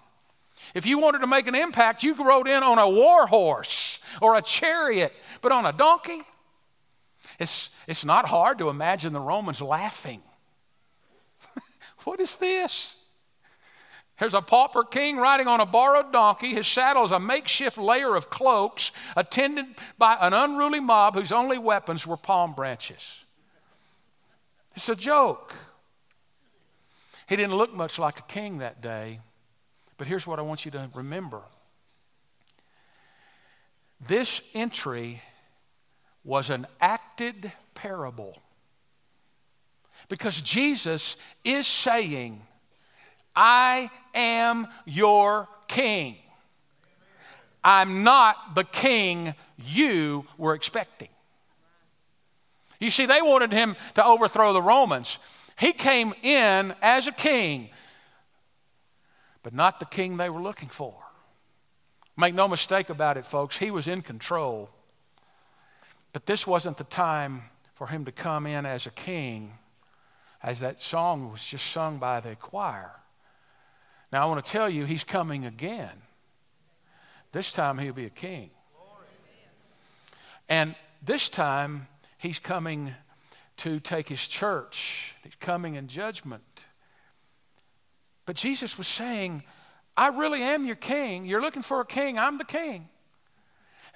If 0.75 0.87
you 0.87 0.99
wanted 0.99 1.21
to 1.21 1.27
make 1.27 1.47
an 1.47 1.55
impact, 1.55 2.03
you 2.03 2.15
rode 2.15 2.49
in 2.49 2.63
on 2.63 2.79
a 2.79 2.89
war 2.89 3.27
horse 3.27 4.01
or 4.21 4.35
a 4.35 4.43
chariot, 4.43 5.13
but 5.41 5.53
on 5.53 5.67
a 5.67 5.73
donkey? 5.73 6.21
It's, 7.39 7.71
it's 7.87 8.05
not 8.05 8.27
hard 8.27 8.59
to 8.59 8.69
imagine 8.69 9.13
the 9.13 9.21
Romans 9.21 9.61
laughing. 9.61 10.23
what 12.05 12.21
is 12.21 12.37
this? 12.37 12.97
There's 14.19 14.35
a 14.35 14.43
pauper 14.43 14.83
king 14.83 15.17
riding 15.17 15.47
on 15.47 15.61
a 15.61 15.67
borrowed 15.67 16.13
donkey. 16.13 16.55
His 16.55 16.67
saddle 16.67 17.05
is 17.05 17.13
a 17.13 17.21
makeshift 17.21 17.79
layer 17.79 18.17
of 18.17 18.31
cloaks, 18.31 18.91
attended 19.17 19.67
by 19.97 20.17
an 20.21 20.33
unruly 20.33 20.81
mob 20.81 21.15
whose 21.15 21.31
only 21.31 21.57
weapons 21.57 22.07
were 22.07 22.17
palm 22.17 22.55
branches. 22.55 23.25
It's 24.79 24.89
a 24.89 24.95
joke. 24.95 25.55
He 27.29 27.35
didn't 27.35 27.57
look 27.57 27.75
much 27.75 27.99
like 27.99 28.21
a 28.21 28.23
king 28.23 28.59
that 28.59 28.81
day, 28.81 29.19
but 29.97 30.07
here's 30.07 30.25
what 30.25 30.39
I 30.39 30.43
want 30.43 30.65
you 30.65 30.71
to 30.71 30.89
remember 30.95 31.43
this 34.01 34.41
entry 34.55 35.21
was 36.23 36.49
an 36.49 36.65
acted 36.81 37.51
parable. 37.75 38.39
Because 40.09 40.41
Jesus 40.43 41.17
is 41.43 41.67
saying, 41.67 42.41
I 43.35 43.91
am 44.15 44.69
your 44.85 45.49
king. 45.67 46.19
I'm 47.65 48.05
not 48.05 48.55
the 48.55 48.63
king 48.63 49.35
you 49.57 50.25
were 50.37 50.55
expecting. 50.55 51.09
You 52.81 52.91
see, 52.91 53.07
they 53.07 53.23
wanted 53.23 53.53
him 53.53 53.77
to 53.95 54.05
overthrow 54.05 54.53
the 54.53 54.63
Romans. 54.63 55.19
He 55.59 55.73
came 55.73 56.15
in 56.23 56.75
as 56.81 57.07
a 57.07 57.13
king, 57.13 57.71
but 59.43 59.53
not 59.53 59.81
the 59.81 59.87
king 59.87 60.17
they 60.17 60.31
were 60.31 60.41
looking 60.41 60.69
for. 60.69 60.95
Make 62.17 62.35
no 62.35 62.49
mistake 62.49 62.91
about 62.91 63.17
it, 63.17 63.27
folks, 63.27 63.59
he 63.59 63.71
was 63.71 63.89
in 63.89 64.03
control. 64.03 64.71
But 66.13 66.27
this 66.27 66.47
wasn't 66.47 66.77
the 66.77 66.85
time 66.85 67.43
for 67.75 67.87
him 67.87 68.05
to 68.05 68.13
come 68.13 68.47
in 68.47 68.67
as 68.67 68.87
a 68.87 68.91
king, 68.91 69.53
as 70.43 70.61
that 70.61 70.83
song 70.83 71.31
was 71.31 71.45
just 71.45 71.67
sung 71.71 71.99
by 71.99 72.21
the 72.21 72.35
choir. 72.37 72.93
Now, 74.13 74.23
I 74.23 74.27
want 74.27 74.45
to 74.45 74.51
tell 74.51 74.69
you, 74.69 74.85
he's 74.85 75.05
coming 75.05 75.45
again. 75.45 76.03
This 77.33 77.53
time, 77.53 77.79
he'll 77.79 77.93
be 77.93 78.07
a 78.07 78.11
king. 78.11 78.51
And 80.49 80.75
this 81.03 81.29
time, 81.29 81.87
he's 82.19 82.39
coming 82.39 82.95
to 83.59 83.81
take 83.81 84.09
his 84.09 84.29
church, 84.29 85.15
he's 85.25 85.35
coming 85.41 85.75
in 85.75 85.89
judgment. 85.89 86.65
But 88.27 88.37
Jesus 88.37 88.77
was 88.77 88.87
saying, 88.87 89.43
I 89.97 90.09
really 90.09 90.43
am 90.43 90.67
your 90.67 90.77
king. 90.77 91.25
You're 91.25 91.41
looking 91.41 91.63
for 91.63 91.81
a 91.81 91.87
king, 91.87 92.19
I'm 92.19 92.39
the 92.39 92.45
king. 92.45 92.89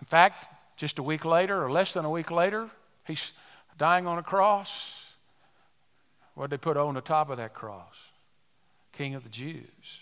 In 0.00 0.07
fact, 0.07 0.49
just 0.76 0.99
a 0.99 1.02
week 1.02 1.25
later, 1.25 1.62
or 1.62 1.71
less 1.71 1.93
than 1.93 2.05
a 2.05 2.11
week 2.11 2.31
later, 2.31 2.71
he's 3.07 3.33
dying 3.79 4.07
on 4.07 4.19
a 4.19 4.23
cross. 4.23 4.97
What 6.35 6.50
did 6.50 6.59
they 6.59 6.62
put 6.62 6.76
on 6.76 6.95
the 6.95 7.00
top 7.00 7.31
of 7.31 7.37
that 7.37 7.55
cross? 7.55 7.95
King 8.93 9.14
of 9.14 9.23
the 9.23 9.29
Jews. 9.29 10.00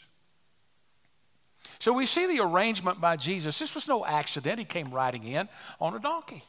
So 1.78 1.92
we 1.92 2.06
see 2.06 2.26
the 2.26 2.42
arrangement 2.42 3.00
by 3.00 3.16
Jesus. 3.16 3.58
This 3.58 3.74
was 3.74 3.88
no 3.88 4.04
accident. 4.04 4.58
He 4.58 4.64
came 4.64 4.90
riding 4.90 5.24
in 5.24 5.48
on 5.80 5.94
a 5.94 5.98
donkey. 5.98 6.44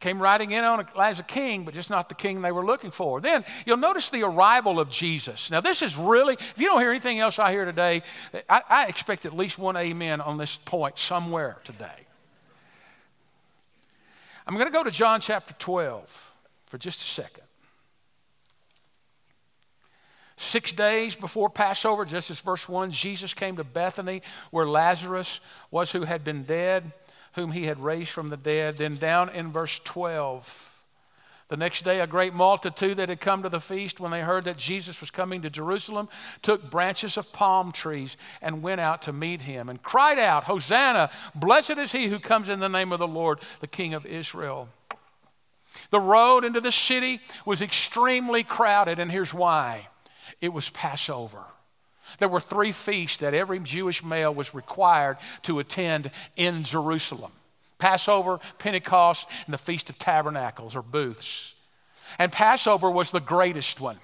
Came 0.00 0.20
riding 0.20 0.52
in 0.52 0.64
on 0.64 0.80
a, 0.80 1.00
as 1.00 1.18
a 1.18 1.22
king, 1.22 1.64
but 1.64 1.72
just 1.72 1.88
not 1.88 2.08
the 2.08 2.14
king 2.14 2.42
they 2.42 2.52
were 2.52 2.64
looking 2.64 2.90
for. 2.90 3.20
Then 3.20 3.44
you'll 3.64 3.76
notice 3.76 4.10
the 4.10 4.22
arrival 4.22 4.78
of 4.78 4.90
Jesus. 4.90 5.50
Now, 5.50 5.60
this 5.60 5.80
is 5.80 5.96
really, 5.96 6.34
if 6.34 6.58
you 6.58 6.66
don't 6.66 6.80
hear 6.80 6.90
anything 6.90 7.20
else 7.20 7.38
I 7.38 7.52
hear 7.52 7.64
today, 7.64 8.02
I, 8.48 8.62
I 8.68 8.86
expect 8.86 9.24
at 9.24 9.34
least 9.34 9.58
one 9.58 9.76
amen 9.76 10.20
on 10.20 10.36
this 10.36 10.56
point 10.56 10.98
somewhere 10.98 11.58
today. 11.64 12.06
I'm 14.46 14.54
going 14.54 14.66
to 14.66 14.72
go 14.72 14.84
to 14.84 14.90
John 14.90 15.20
chapter 15.20 15.54
12 15.54 16.32
for 16.66 16.76
just 16.76 17.00
a 17.00 17.04
second. 17.04 17.44
Six 20.36 20.72
days 20.72 21.14
before 21.14 21.48
Passover, 21.48 22.04
just 22.04 22.30
as 22.30 22.40
verse 22.40 22.68
1, 22.68 22.90
Jesus 22.90 23.32
came 23.32 23.56
to 23.56 23.64
Bethany 23.64 24.20
where 24.50 24.66
Lazarus 24.66 25.40
was 25.70 25.92
who 25.92 26.02
had 26.02 26.24
been 26.24 26.42
dead, 26.42 26.92
whom 27.34 27.52
he 27.52 27.64
had 27.64 27.80
raised 27.80 28.10
from 28.10 28.30
the 28.30 28.36
dead. 28.36 28.76
Then 28.76 28.96
down 28.96 29.28
in 29.30 29.52
verse 29.52 29.80
12, 29.84 30.72
the 31.48 31.56
next 31.56 31.84
day, 31.84 32.00
a 32.00 32.06
great 32.06 32.32
multitude 32.32 32.96
that 32.96 33.10
had 33.10 33.20
come 33.20 33.42
to 33.42 33.48
the 33.48 33.60
feast, 33.60 34.00
when 34.00 34.10
they 34.10 34.22
heard 34.22 34.44
that 34.44 34.56
Jesus 34.56 35.00
was 35.00 35.10
coming 35.10 35.42
to 35.42 35.50
Jerusalem, 35.50 36.08
took 36.42 36.70
branches 36.70 37.16
of 37.16 37.32
palm 37.32 37.70
trees 37.70 38.16
and 38.40 38.62
went 38.62 38.80
out 38.80 39.02
to 39.02 39.12
meet 39.12 39.42
him 39.42 39.68
and 39.68 39.82
cried 39.82 40.18
out, 40.18 40.44
Hosanna! 40.44 41.10
Blessed 41.34 41.78
is 41.78 41.92
he 41.92 42.06
who 42.06 42.18
comes 42.18 42.48
in 42.48 42.60
the 42.60 42.68
name 42.68 42.92
of 42.92 42.98
the 42.98 43.06
Lord, 43.06 43.40
the 43.60 43.66
King 43.66 43.94
of 43.94 44.06
Israel. 44.06 44.68
The 45.90 46.00
road 46.00 46.44
into 46.44 46.60
the 46.60 46.72
city 46.72 47.20
was 47.44 47.60
extremely 47.60 48.42
crowded, 48.42 48.98
and 48.98 49.10
here's 49.10 49.34
why 49.34 49.88
it 50.40 50.52
was 50.52 50.70
Passover. 50.70 51.44
There 52.18 52.28
were 52.28 52.40
three 52.40 52.72
feasts 52.72 53.18
that 53.18 53.34
every 53.34 53.58
Jewish 53.58 54.02
male 54.04 54.34
was 54.34 54.54
required 54.54 55.18
to 55.42 55.58
attend 55.58 56.10
in 56.36 56.64
Jerusalem 56.64 57.32
Passover, 57.78 58.38
Pentecost, 58.58 59.28
and 59.44 59.52
the 59.52 59.58
Feast 59.58 59.90
of 59.90 59.98
Tabernacles 59.98 60.74
or 60.74 60.82
booths. 60.82 61.54
And 62.18 62.32
Passover 62.32 62.90
was 62.90 63.10
the 63.10 63.20
greatest 63.20 63.80
one. 63.80 63.98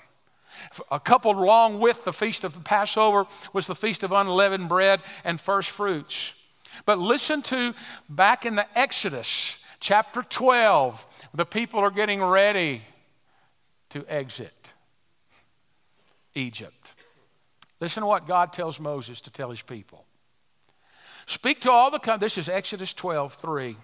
A 0.91 1.01
couple 1.01 1.31
along 1.31 1.79
with 1.81 2.05
the 2.05 2.13
Feast 2.13 2.45
of 2.45 2.63
Passover 2.65 3.27
was 3.53 3.67
the 3.67 3.75
Feast 3.75 4.03
of 4.03 4.13
Unleavened 4.13 4.69
Bread 4.69 5.01
and 5.25 5.41
First 5.41 5.71
Fruits. 5.71 6.33
But 6.85 6.99
listen 6.99 7.43
to 7.43 7.75
back 8.09 8.45
in 8.45 8.57
the 8.57 8.67
Exodus 8.79 9.59
chapter 9.81 10.23
12, 10.23 11.07
the 11.35 11.47
people 11.47 11.81
are 11.81 11.91
getting 11.91 12.23
ready 12.23 12.83
to 13.91 14.05
exit. 14.09 14.71
Egypt. 16.35 16.80
Listen 17.81 18.03
to 18.03 18.07
what 18.07 18.27
God 18.27 18.53
tells 18.53 18.79
Moses 18.79 19.21
to 19.23 19.31
tell 19.31 19.51
his 19.51 19.63
people. 19.63 20.05
Speak 21.27 21.61
to 21.63 21.71
all 21.71 21.91
the, 21.91 22.17
this 22.19 22.37
is 22.37 22.49
Exodus 22.49 22.93
12, 22.93 23.35
3. 23.35 23.77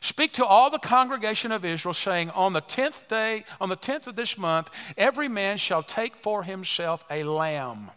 Speak 0.00 0.32
to 0.34 0.44
all 0.44 0.70
the 0.70 0.78
congregation 0.78 1.52
of 1.52 1.64
Israel, 1.64 1.94
saying, 1.94 2.30
On 2.30 2.52
the 2.52 2.60
tenth 2.60 3.08
day, 3.08 3.44
on 3.60 3.68
the 3.68 3.76
tenth 3.76 4.06
of 4.06 4.16
this 4.16 4.38
month, 4.38 4.70
every 4.96 5.28
man 5.28 5.58
shall 5.58 5.82
take 5.82 6.16
for 6.16 6.42
himself 6.42 7.04
a 7.10 7.24
lamb, 7.24 7.90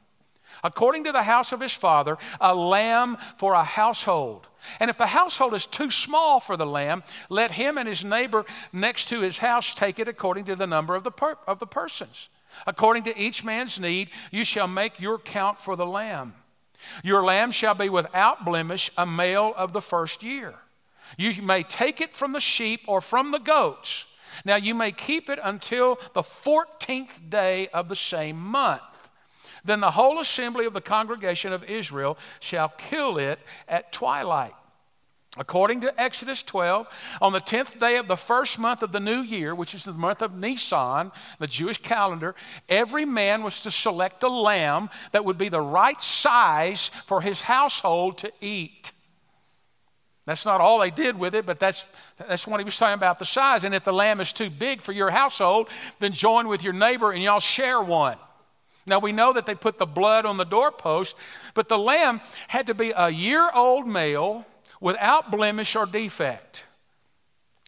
according 0.64 1.06
to 1.06 1.12
the 1.12 1.24
house 1.24 1.52
of 1.52 1.62
his 1.62 1.74
father, 1.74 2.18
a 2.42 2.54
lamb 2.54 3.18
for 3.38 3.54
a 3.54 3.64
household. 3.64 4.48
And 4.80 4.90
if 4.90 4.98
the 4.98 5.08
household 5.08 5.54
is 5.54 5.66
too 5.66 5.90
small 5.90 6.40
for 6.40 6.58
the 6.58 6.66
lamb, 6.66 7.04
let 7.30 7.52
him 7.52 7.78
and 7.78 7.88
his 7.88 8.04
neighbor 8.04 8.46
next 8.74 9.08
to 9.10 9.22
his 9.22 9.38
house 9.38 9.74
take 9.74 10.00
it 10.00 10.08
according 10.08 10.46
to 10.46 10.56
the 10.56 10.68
number 10.68 10.96
of 10.96 11.04
the, 11.04 11.12
per- 11.12 11.38
of 11.48 11.60
the 11.60 11.68
persons. 11.68 12.30
According 12.68 13.04
to 13.04 13.18
each 13.18 13.44
man's 13.44 13.80
need, 13.80 14.10
you 14.32 14.44
shall 14.44 14.68
make 14.68 15.00
your 15.00 15.18
count 15.18 15.60
for 15.60 15.76
the 15.76 15.86
lamb. 15.86 16.34
Your 17.04 17.24
lamb 17.24 17.52
shall 17.52 17.76
be 17.76 17.90
without 17.90 18.46
blemish, 18.46 18.92
a 18.98 19.06
male 19.06 19.54
of 19.58 19.74
the 19.74 19.82
first 19.82 20.24
year. 20.24 20.56
You 21.18 21.42
may 21.42 21.64
take 21.64 22.02
it 22.02 22.14
from 22.14 22.32
the 22.32 22.40
sheep 22.40 22.82
or 22.88 23.02
from 23.02 23.32
the 23.32 23.40
goats. 23.40 24.06
Now 24.46 24.56
you 24.56 24.76
may 24.76 24.92
keep 24.92 25.30
it 25.30 25.40
until 25.42 25.96
the 26.14 26.22
14th 26.22 27.30
day 27.30 27.68
of 27.70 27.90
the 27.90 27.96
same 27.96 28.38
month. 28.38 28.82
Then 29.66 29.82
the 29.82 29.92
whole 29.92 30.20
assembly 30.20 30.66
of 30.66 30.74
the 30.74 30.82
congregation 30.82 31.52
of 31.52 31.64
Israel 31.64 32.18
shall 32.40 32.70
kill 32.70 33.18
it 33.18 33.40
at 33.68 33.92
twilight. 33.92 34.54
According 35.40 35.80
to 35.82 36.00
Exodus 36.02 36.44
12, 36.44 37.18
on 37.22 37.32
the 37.32 37.40
10th 37.40 37.80
day 37.80 37.96
of 37.96 38.10
the 38.10 38.18
first 38.18 38.60
month 38.60 38.84
of 38.84 38.92
the 38.92 39.00
new 39.00 39.22
year, 39.22 39.56
which 39.56 39.74
is 39.74 39.86
the 39.86 39.94
month 39.94 40.22
of 40.22 40.38
Nisan, 40.38 41.14
the 41.40 41.48
Jewish 41.48 41.78
calendar, 41.82 42.36
every 42.68 43.06
man 43.06 43.42
was 43.42 43.62
to 43.62 43.72
select 43.72 44.22
a 44.22 44.28
lamb 44.28 44.90
that 45.14 45.24
would 45.24 45.38
be 45.38 45.48
the 45.48 45.62
right 45.62 46.02
size 46.02 46.90
for 47.06 47.22
his 47.22 47.40
household 47.40 48.18
to 48.18 48.34
eat. 48.42 48.92
That's 50.26 50.46
not 50.46 50.60
all 50.60 50.80
they 50.80 50.92
did 50.92 51.18
with 51.18 51.34
it, 51.34 51.46
but 51.46 51.58
that's, 51.58 51.86
that's 52.18 52.46
what 52.46 52.60
he 52.60 52.66
was 52.66 52.78
talking 52.78 52.96
about 52.96 53.18
the 53.18 53.26
size. 53.26 53.64
And 53.64 53.74
if 53.74 53.86
the 53.86 53.94
lamb 53.94 54.20
is 54.20 54.34
too 54.34 54.50
big 54.50 54.82
for 54.82 54.92
your 54.92 55.10
household, 55.10 55.70
then 56.00 56.12
join 56.12 56.50
with 56.50 56.64
your 56.64 56.74
neighbor 56.74 57.14
and 57.14 57.24
y'all 57.24 57.40
share 57.40 57.82
one. 57.82 58.18
Now 58.86 59.00
we 59.00 59.14
know 59.14 59.32
that 59.32 59.46
they 59.46 59.56
put 59.56 59.78
the 59.78 59.86
blood 59.86 60.26
on 60.26 60.36
the 60.36 60.44
doorpost, 60.44 61.16
but 61.54 61.70
the 61.70 61.78
lamb 61.78 62.20
had 62.50 62.68
to 62.68 62.74
be 62.74 62.92
a 62.94 63.10
year 63.10 63.50
old 63.56 63.88
male 63.88 64.46
without 64.80 65.32
blemish 65.32 65.76
or 65.76 65.86
defect. 65.86 66.64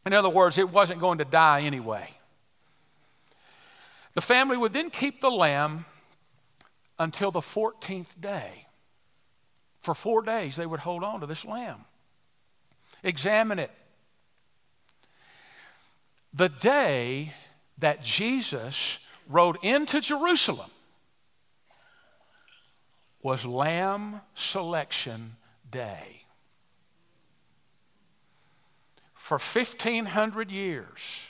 In 0.05 0.13
other 0.13 0.29
words, 0.29 0.57
it 0.57 0.69
wasn't 0.69 0.99
going 0.99 1.19
to 1.19 1.25
die 1.25 1.61
anyway. 1.61 2.09
The 4.13 4.21
family 4.21 4.57
would 4.57 4.73
then 4.73 4.89
keep 4.89 5.21
the 5.21 5.31
lamb 5.31 5.85
until 6.99 7.31
the 7.31 7.39
14th 7.39 8.19
day. 8.19 8.67
For 9.81 9.95
four 9.95 10.21
days, 10.21 10.55
they 10.55 10.65
would 10.65 10.81
hold 10.81 11.03
on 11.03 11.21
to 11.21 11.25
this 11.25 11.45
lamb, 11.45 11.85
examine 13.03 13.57
it. 13.57 13.71
The 16.33 16.49
day 16.49 17.33
that 17.79 18.03
Jesus 18.03 18.99
rode 19.27 19.57
into 19.63 19.99
Jerusalem 20.01 20.69
was 23.21 23.45
Lamb 23.45 24.21
Selection 24.35 25.35
Day. 25.69 26.20
For 29.31 29.37
1,500 29.37 30.51
years, 30.51 31.21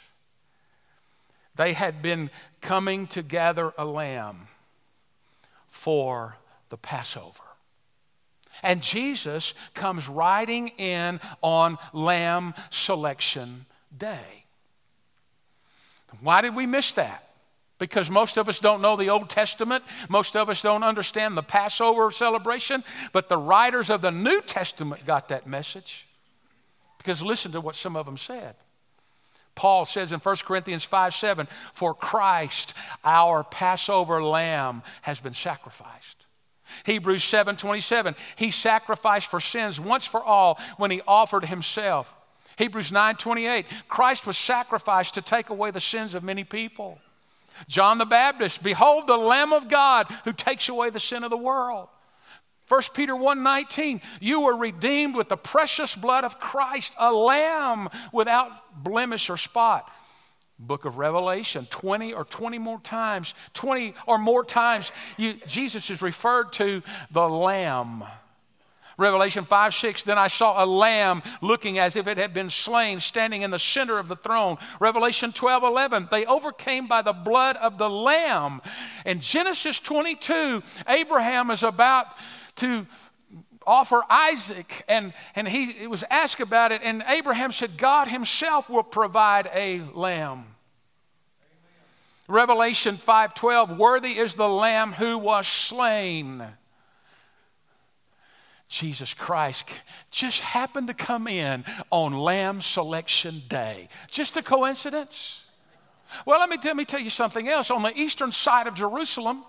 they 1.55 1.73
had 1.73 2.01
been 2.01 2.31
coming 2.59 3.05
to 3.09 3.21
gather 3.21 3.75
a 3.77 3.85
lamb 3.85 4.47
for 5.69 6.37
the 6.69 6.77
Passover. 6.77 7.43
And 8.63 8.81
Jesus 8.81 9.53
comes 9.75 10.09
riding 10.09 10.69
in 10.79 11.19
on 11.43 11.77
Lamb 11.93 12.55
Selection 12.71 13.67
Day. 13.95 14.45
Why 16.21 16.41
did 16.41 16.55
we 16.55 16.65
miss 16.65 16.93
that? 16.93 17.27
Because 17.77 18.09
most 18.09 18.37
of 18.37 18.49
us 18.49 18.59
don't 18.59 18.81
know 18.81 18.95
the 18.95 19.11
Old 19.11 19.29
Testament. 19.29 19.83
Most 20.09 20.35
of 20.35 20.49
us 20.49 20.63
don't 20.63 20.81
understand 20.81 21.37
the 21.37 21.43
Passover 21.43 22.09
celebration. 22.09 22.83
But 23.13 23.29
the 23.29 23.37
writers 23.37 23.91
of 23.91 24.01
the 24.01 24.09
New 24.09 24.41
Testament 24.41 25.05
got 25.05 25.27
that 25.27 25.45
message. 25.45 26.07
Because 27.03 27.21
listen 27.21 27.51
to 27.53 27.61
what 27.61 27.75
some 27.75 27.95
of 27.95 28.05
them 28.05 28.17
said. 28.17 28.55
Paul 29.55 29.85
says 29.85 30.13
in 30.13 30.19
1 30.19 30.35
Corinthians 30.45 30.83
5 30.83 31.13
7, 31.13 31.47
For 31.73 31.93
Christ, 31.93 32.73
our 33.03 33.43
Passover 33.43 34.23
lamb, 34.23 34.83
has 35.01 35.19
been 35.19 35.33
sacrificed. 35.33 36.25
Hebrews 36.85 37.23
7 37.23 37.57
27, 37.57 38.15
He 38.35 38.51
sacrificed 38.51 39.27
for 39.27 39.39
sins 39.39 39.79
once 39.79 40.05
for 40.05 40.23
all 40.23 40.59
when 40.77 40.91
He 40.91 41.01
offered 41.07 41.45
Himself. 41.45 42.15
Hebrews 42.57 42.91
9 42.91 43.15
28, 43.15 43.65
Christ 43.87 44.27
was 44.27 44.37
sacrificed 44.37 45.15
to 45.15 45.21
take 45.21 45.49
away 45.49 45.71
the 45.71 45.81
sins 45.81 46.13
of 46.15 46.23
many 46.23 46.43
people. 46.43 46.99
John 47.67 47.97
the 47.97 48.05
Baptist, 48.05 48.63
behold 48.63 49.07
the 49.07 49.17
Lamb 49.17 49.53
of 49.53 49.67
God 49.67 50.07
who 50.23 50.33
takes 50.33 50.69
away 50.69 50.89
the 50.89 50.99
sin 50.99 51.23
of 51.23 51.29
the 51.29 51.37
world. 51.37 51.89
1 52.71 52.81
Peter 52.93 53.13
1:19 53.13 54.01
You 54.21 54.39
were 54.39 54.55
redeemed 54.55 55.13
with 55.13 55.27
the 55.27 55.35
precious 55.35 55.93
blood 55.93 56.23
of 56.23 56.39
Christ 56.39 56.93
a 56.97 57.11
lamb 57.11 57.89
without 58.13 58.81
blemish 58.81 59.29
or 59.29 59.35
spot. 59.35 59.91
Book 60.57 60.85
of 60.85 60.97
Revelation 60.97 61.67
20 61.69 62.13
or 62.13 62.23
20 62.23 62.59
more 62.59 62.79
times 62.79 63.33
20 63.55 63.93
or 64.07 64.17
more 64.17 64.45
times 64.45 64.93
you, 65.17 65.33
Jesus 65.47 65.89
is 65.89 66.01
referred 66.01 66.53
to 66.53 66.81
the 67.11 67.27
lamb. 67.27 68.05
Revelation 68.97 69.43
5 69.43 69.73
6, 69.73 70.03
then 70.03 70.17
I 70.17 70.27
saw 70.27 70.63
a 70.63 70.65
lamb 70.65 71.23
looking 71.41 71.77
as 71.77 71.97
if 71.97 72.07
it 72.07 72.17
had 72.17 72.33
been 72.33 72.49
slain, 72.49 73.01
standing 73.01 73.41
in 73.41 73.51
the 73.51 73.59
center 73.59 73.97
of 73.97 74.07
the 74.07 74.15
throne. 74.15 74.57
Revelation 74.79 75.33
12 75.33 75.63
11, 75.63 76.07
they 76.09 76.25
overcame 76.25 76.87
by 76.87 77.01
the 77.01 77.11
blood 77.11 77.57
of 77.57 77.77
the 77.77 77.89
lamb. 77.89 78.61
In 79.05 79.19
Genesis 79.19 79.79
22, 79.79 80.61
Abraham 80.87 81.51
is 81.51 81.63
about 81.63 82.07
to 82.57 82.85
offer 83.65 84.01
Isaac, 84.09 84.83
and, 84.87 85.13
and 85.35 85.47
he 85.47 85.87
was 85.87 86.03
asked 86.09 86.41
about 86.41 86.71
it, 86.71 86.81
and 86.83 87.03
Abraham 87.07 87.51
said, 87.51 87.77
God 87.77 88.07
himself 88.07 88.69
will 88.69 88.83
provide 88.83 89.49
a 89.53 89.81
lamb. 89.93 90.45
Revelation 92.27 92.97
5:12 92.97 93.77
Worthy 93.77 94.17
is 94.17 94.35
the 94.35 94.47
lamb 94.47 94.93
who 94.93 95.17
was 95.17 95.47
slain. 95.47 96.43
Jesus 98.69 99.13
Christ 99.13 99.69
just 100.11 100.39
happened 100.39 100.87
to 100.87 100.93
come 100.93 101.27
in 101.27 101.65
on 101.89 102.13
lamb 102.13 102.61
selection 102.61 103.43
day. 103.49 103.89
Just 104.09 104.37
a 104.37 104.41
coincidence? 104.41 105.43
Well, 106.25 106.39
let 106.39 106.49
me, 106.49 106.57
let 106.63 106.77
me 106.77 106.85
tell 106.85 107.01
you 107.01 107.09
something 107.09 107.49
else. 107.49 107.69
On 107.69 107.83
the 107.83 107.97
eastern 107.99 108.31
side 108.31 108.67
of 108.67 108.73
Jerusalem, 108.73 109.43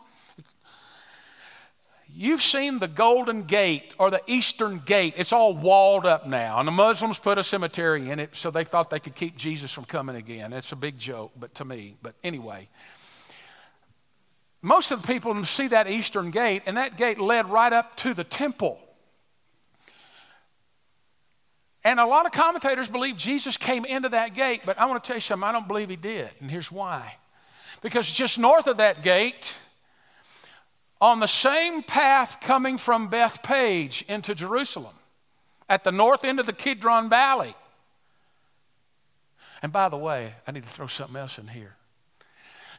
You've 2.15 2.43
seen 2.43 2.79
the 2.79 2.89
Golden 2.89 3.45
Gate 3.45 3.95
or 3.99 4.11
the 4.11 4.21
Eastern 4.27 4.83
Gate. 4.85 5.15
It's 5.17 5.33
all 5.33 5.55
walled 5.55 6.05
up 6.05 6.27
now. 6.27 6.59
And 6.59 6.69
the 6.69 6.73
Muslims 6.73 7.19
put 7.19 7.39
a 7.39 7.43
cemetery 7.43 8.11
in 8.11 8.19
it 8.19 8.37
so 8.37 8.51
they 8.51 8.65
thought 8.65 8.91
they 8.91 9.01
could 9.01 9.15
keep 9.15 9.37
Jesus 9.37 9.73
from 9.73 9.87
coming 9.87 10.17
again. 10.17 10.53
It's 10.53 10.73
a 10.73 10.77
big 10.77 10.99
joke, 10.99 11.33
but 11.39 11.55
to 11.55 11.65
me. 11.65 11.97
But 12.03 12.15
anyway, 12.23 12.69
most 14.61 14.91
of 14.91 15.01
the 15.01 15.09
people 15.09 15.43
see 15.47 15.69
that 15.69 15.89
Eastern 15.89 16.31
Gate, 16.31 16.63
and 16.67 16.77
that 16.77 16.99
gate 16.99 17.19
led 17.19 17.49
right 17.49 17.73
up 17.73 17.97
to 17.97 18.13
the 18.13 18.25
temple. 18.25 18.79
And 21.83 21.99
a 21.99 22.07
lot 22.07 22.27
of 22.27 22.33
commentators 22.33 22.89
believe 22.89 23.17
Jesus 23.17 23.57
came 23.57 23.85
into 23.87 24.11
that 24.11 24.35
gate, 24.35 24.63
but 24.65 24.79
I 24.79 24.85
want 24.85 25.03
to 25.03 25.09
tell 25.09 25.17
you 25.17 25.23
something, 25.23 25.49
I 25.49 25.51
don't 25.51 25.67
believe 25.67 25.89
he 25.89 25.97
did. 25.97 26.31
And 26.41 26.51
here's 26.51 26.71
why. 26.71 27.17
Because 27.81 28.09
just 28.09 28.39
north 28.39 28.67
of 28.67 28.77
that 28.77 29.03
gate, 29.03 29.57
on 31.03 31.19
the 31.19 31.27
same 31.27 31.83
path 31.83 32.41
coming 32.41 32.79
from 32.79 33.11
Bethpage 33.11 34.09
into 34.09 34.37
Jerusalem, 34.37 34.95
at 35.69 35.83
the 35.83 35.91
north 35.91 36.25
end 36.25 36.39
of 36.39 36.47
the 36.47 36.53
Kidron 36.53 37.09
Valley. 37.11 37.57
And 39.63 39.73
by 39.73 39.89
the 39.89 39.97
way, 39.97 40.35
I 40.47 40.53
need 40.53 40.63
to 40.63 40.69
throw 40.69 40.87
something 40.87 41.17
else 41.17 41.39
in 41.39 41.49
here. 41.49 41.75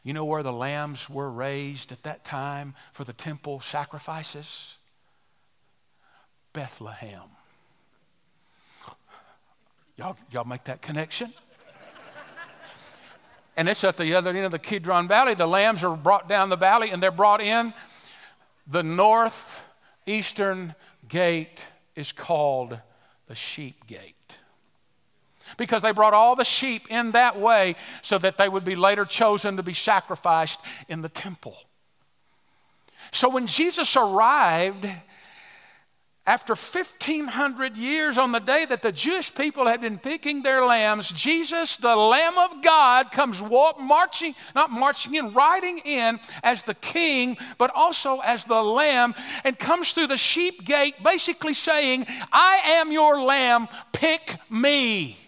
You 0.02 0.14
know 0.14 0.24
where 0.24 0.42
the 0.42 0.52
lambs 0.52 1.08
were 1.10 1.30
raised 1.30 1.92
at 1.92 2.02
that 2.04 2.24
time 2.24 2.74
for 2.94 3.04
the 3.04 3.12
temple 3.12 3.60
sacrifices? 3.60 4.74
Bethlehem. 6.54 7.28
Y'all, 9.98 10.16
y'all 10.30 10.44
make 10.44 10.64
that 10.64 10.80
connection? 10.80 11.30
and 13.56 13.68
it's 13.68 13.84
at 13.84 13.98
the 13.98 14.14
other 14.14 14.30
end 14.30 14.46
of 14.46 14.50
the 14.50 14.58
Kidron 14.58 15.08
Valley. 15.08 15.34
The 15.34 15.46
lambs 15.46 15.84
are 15.84 15.94
brought 15.94 16.26
down 16.26 16.48
the 16.48 16.56
valley 16.56 16.90
and 16.90 17.02
they're 17.02 17.10
brought 17.10 17.42
in 17.42 17.74
the 18.66 18.82
northeastern 18.82 20.74
gate 21.08 21.64
is 21.94 22.12
called 22.12 22.78
the 23.26 23.34
sheep 23.34 23.86
gate 23.86 24.14
because 25.56 25.82
they 25.82 25.92
brought 25.92 26.14
all 26.14 26.34
the 26.34 26.44
sheep 26.44 26.86
in 26.90 27.12
that 27.12 27.38
way 27.38 27.76
so 28.02 28.18
that 28.18 28.38
they 28.38 28.48
would 28.48 28.64
be 28.64 28.74
later 28.74 29.04
chosen 29.04 29.56
to 29.56 29.62
be 29.62 29.74
sacrificed 29.74 30.60
in 30.88 31.02
the 31.02 31.08
temple. 31.08 31.56
So 33.12 33.28
when 33.28 33.46
Jesus 33.46 33.96
arrived, 33.96 34.86
after 36.26 36.54
1,500 36.54 37.76
years, 37.76 38.16
on 38.16 38.32
the 38.32 38.38
day 38.38 38.64
that 38.64 38.80
the 38.80 38.92
Jewish 38.92 39.34
people 39.34 39.66
had 39.66 39.82
been 39.82 39.98
picking 39.98 40.42
their 40.42 40.64
lambs, 40.64 41.10
Jesus, 41.10 41.76
the 41.76 41.94
Lamb 41.94 42.38
of 42.38 42.62
God, 42.62 43.12
comes 43.12 43.42
walk, 43.42 43.78
marching, 43.78 44.34
not 44.54 44.70
marching 44.70 45.14
in, 45.14 45.34
riding 45.34 45.78
in 45.80 46.18
as 46.42 46.62
the 46.62 46.74
king, 46.74 47.36
but 47.58 47.70
also 47.74 48.20
as 48.20 48.46
the 48.46 48.62
lamb, 48.62 49.14
and 49.44 49.58
comes 49.58 49.92
through 49.92 50.06
the 50.06 50.16
sheep 50.16 50.64
gate, 50.64 50.94
basically 51.04 51.52
saying, 51.52 52.06
I 52.32 52.60
am 52.80 52.90
your 52.90 53.22
lamb, 53.22 53.68
pick 53.92 54.36
me. 54.48 55.18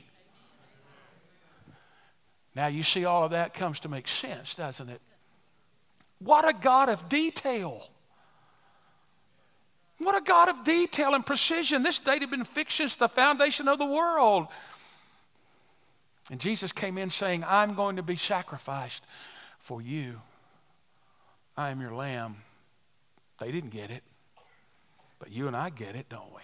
Now, 2.55 2.69
you 2.69 2.83
see, 2.83 3.05
all 3.05 3.25
of 3.25 3.33
that 3.33 3.53
comes 3.53 3.81
to 3.81 3.91
make 3.91 4.09
sense, 4.09 4.55
doesn't 4.55 4.89
it? 4.89 5.03
What 6.21 6.49
a 6.49 6.55
God 6.55 6.89
of 6.89 7.11
detail. 7.11 7.87
What 9.99 10.17
a 10.17 10.21
God 10.21 10.49
of 10.49 10.65
detail 10.65 11.15
and 11.15 11.25
precision. 11.25 11.83
This 11.83 11.99
date 11.99 12.21
had 12.21 12.31
been 12.31 12.45
fixed 12.45 12.77
since 12.77 12.97
the 12.97 13.09
foundation 13.09 13.67
of 13.67 13.79
the 13.79 13.87
world. 13.87 14.47
And 16.31 16.41
Jesus 16.41 16.73
came 16.73 16.99
in 16.99 17.11
saying, 17.11 17.45
I'm 17.47 17.75
going 17.75 17.97
to 17.97 18.03
be 18.03 18.17
sacrificed 18.17 19.05
for 19.59 19.81
you. 19.81 20.21
I 21.57 21.71
am 21.71 21.81
your 21.81 21.95
lamb. 21.95 22.37
They 23.39 23.53
didn't 23.53 23.71
get 23.71 23.91
it, 23.91 24.03
but 25.19 25.31
you 25.31 25.47
and 25.47 25.57
I 25.57 25.71
get 25.71 25.95
it, 25.95 26.09
don't 26.09 26.35
we? 26.35 26.43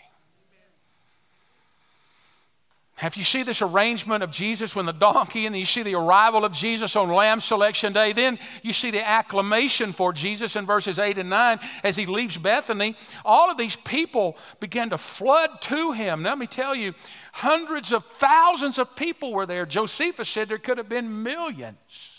Have 3.03 3.17
you 3.17 3.25
see 3.25 3.43
this 3.43 3.63
arrangement 3.63 4.23
of 4.23 4.31
Jesus 4.31 4.77
when 4.77 4.87
the 4.87 4.93
donkey, 4.93 5.45
and 5.47 5.57
you 5.57 5.65
see 5.65 5.83
the 5.83 5.97
arrival 5.97 6.45
of 6.45 6.53
Jesus 6.53 6.95
on 6.95 7.09
Lamb 7.09 7.41
Selection 7.41 7.93
Day. 7.93 8.13
Then 8.13 8.39
you 8.63 8.73
see 8.73 8.93
the 8.93 9.05
acclamation 9.05 9.93
for 9.93 10.13
Jesus 10.13 10.55
in 10.55 10.67
verses 10.67 11.01
8 11.01 11.19
and 11.19 11.29
9 11.29 11.59
as 11.83 11.97
he 11.97 12.07
leaves 12.07 12.39
Bethany. 12.39 12.95
All 13.25 13.51
of 13.51 13.59
these 13.59 13.75
people 13.75 14.37
began 14.61 14.91
to 14.91 14.99
flood 14.99 15.61
to 15.63 15.91
him. 15.91 16.23
Now, 16.23 16.29
let 16.29 16.39
me 16.39 16.47
tell 16.47 16.77
you, 16.77 16.95
hundreds 17.33 17.91
of 17.91 18.05
thousands 18.05 18.79
of 18.79 18.95
people 18.95 19.33
were 19.33 19.47
there. 19.47 19.67
Josephus 19.67 20.29
said 20.29 20.49
there 20.49 20.59
could 20.59 20.79
have 20.79 20.89
been 20.89 21.25
millions. 21.25 22.12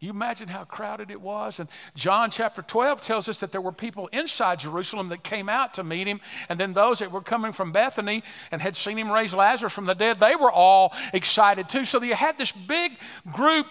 You 0.00 0.08
imagine 0.08 0.48
how 0.48 0.64
crowded 0.64 1.10
it 1.10 1.20
was? 1.20 1.60
And 1.60 1.68
John 1.94 2.30
chapter 2.30 2.62
12 2.62 3.02
tells 3.02 3.28
us 3.28 3.38
that 3.40 3.52
there 3.52 3.60
were 3.60 3.70
people 3.70 4.06
inside 4.08 4.60
Jerusalem 4.60 5.10
that 5.10 5.22
came 5.22 5.50
out 5.50 5.74
to 5.74 5.84
meet 5.84 6.06
him. 6.06 6.22
And 6.48 6.58
then 6.58 6.72
those 6.72 7.00
that 7.00 7.12
were 7.12 7.20
coming 7.20 7.52
from 7.52 7.70
Bethany 7.70 8.22
and 8.50 8.62
had 8.62 8.76
seen 8.76 8.96
him 8.96 9.12
raise 9.12 9.34
Lazarus 9.34 9.74
from 9.74 9.84
the 9.84 9.94
dead, 9.94 10.18
they 10.18 10.36
were 10.36 10.50
all 10.50 10.94
excited 11.12 11.68
too. 11.68 11.84
So 11.84 12.02
you 12.02 12.14
had 12.14 12.38
this 12.38 12.50
big 12.50 12.92
group 13.30 13.66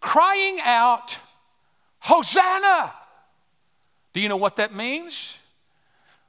crying 0.00 0.58
out, 0.62 1.18
Hosanna! 2.00 2.92
Do 4.12 4.20
you 4.20 4.28
know 4.28 4.36
what 4.36 4.56
that 4.56 4.74
means? 4.74 5.38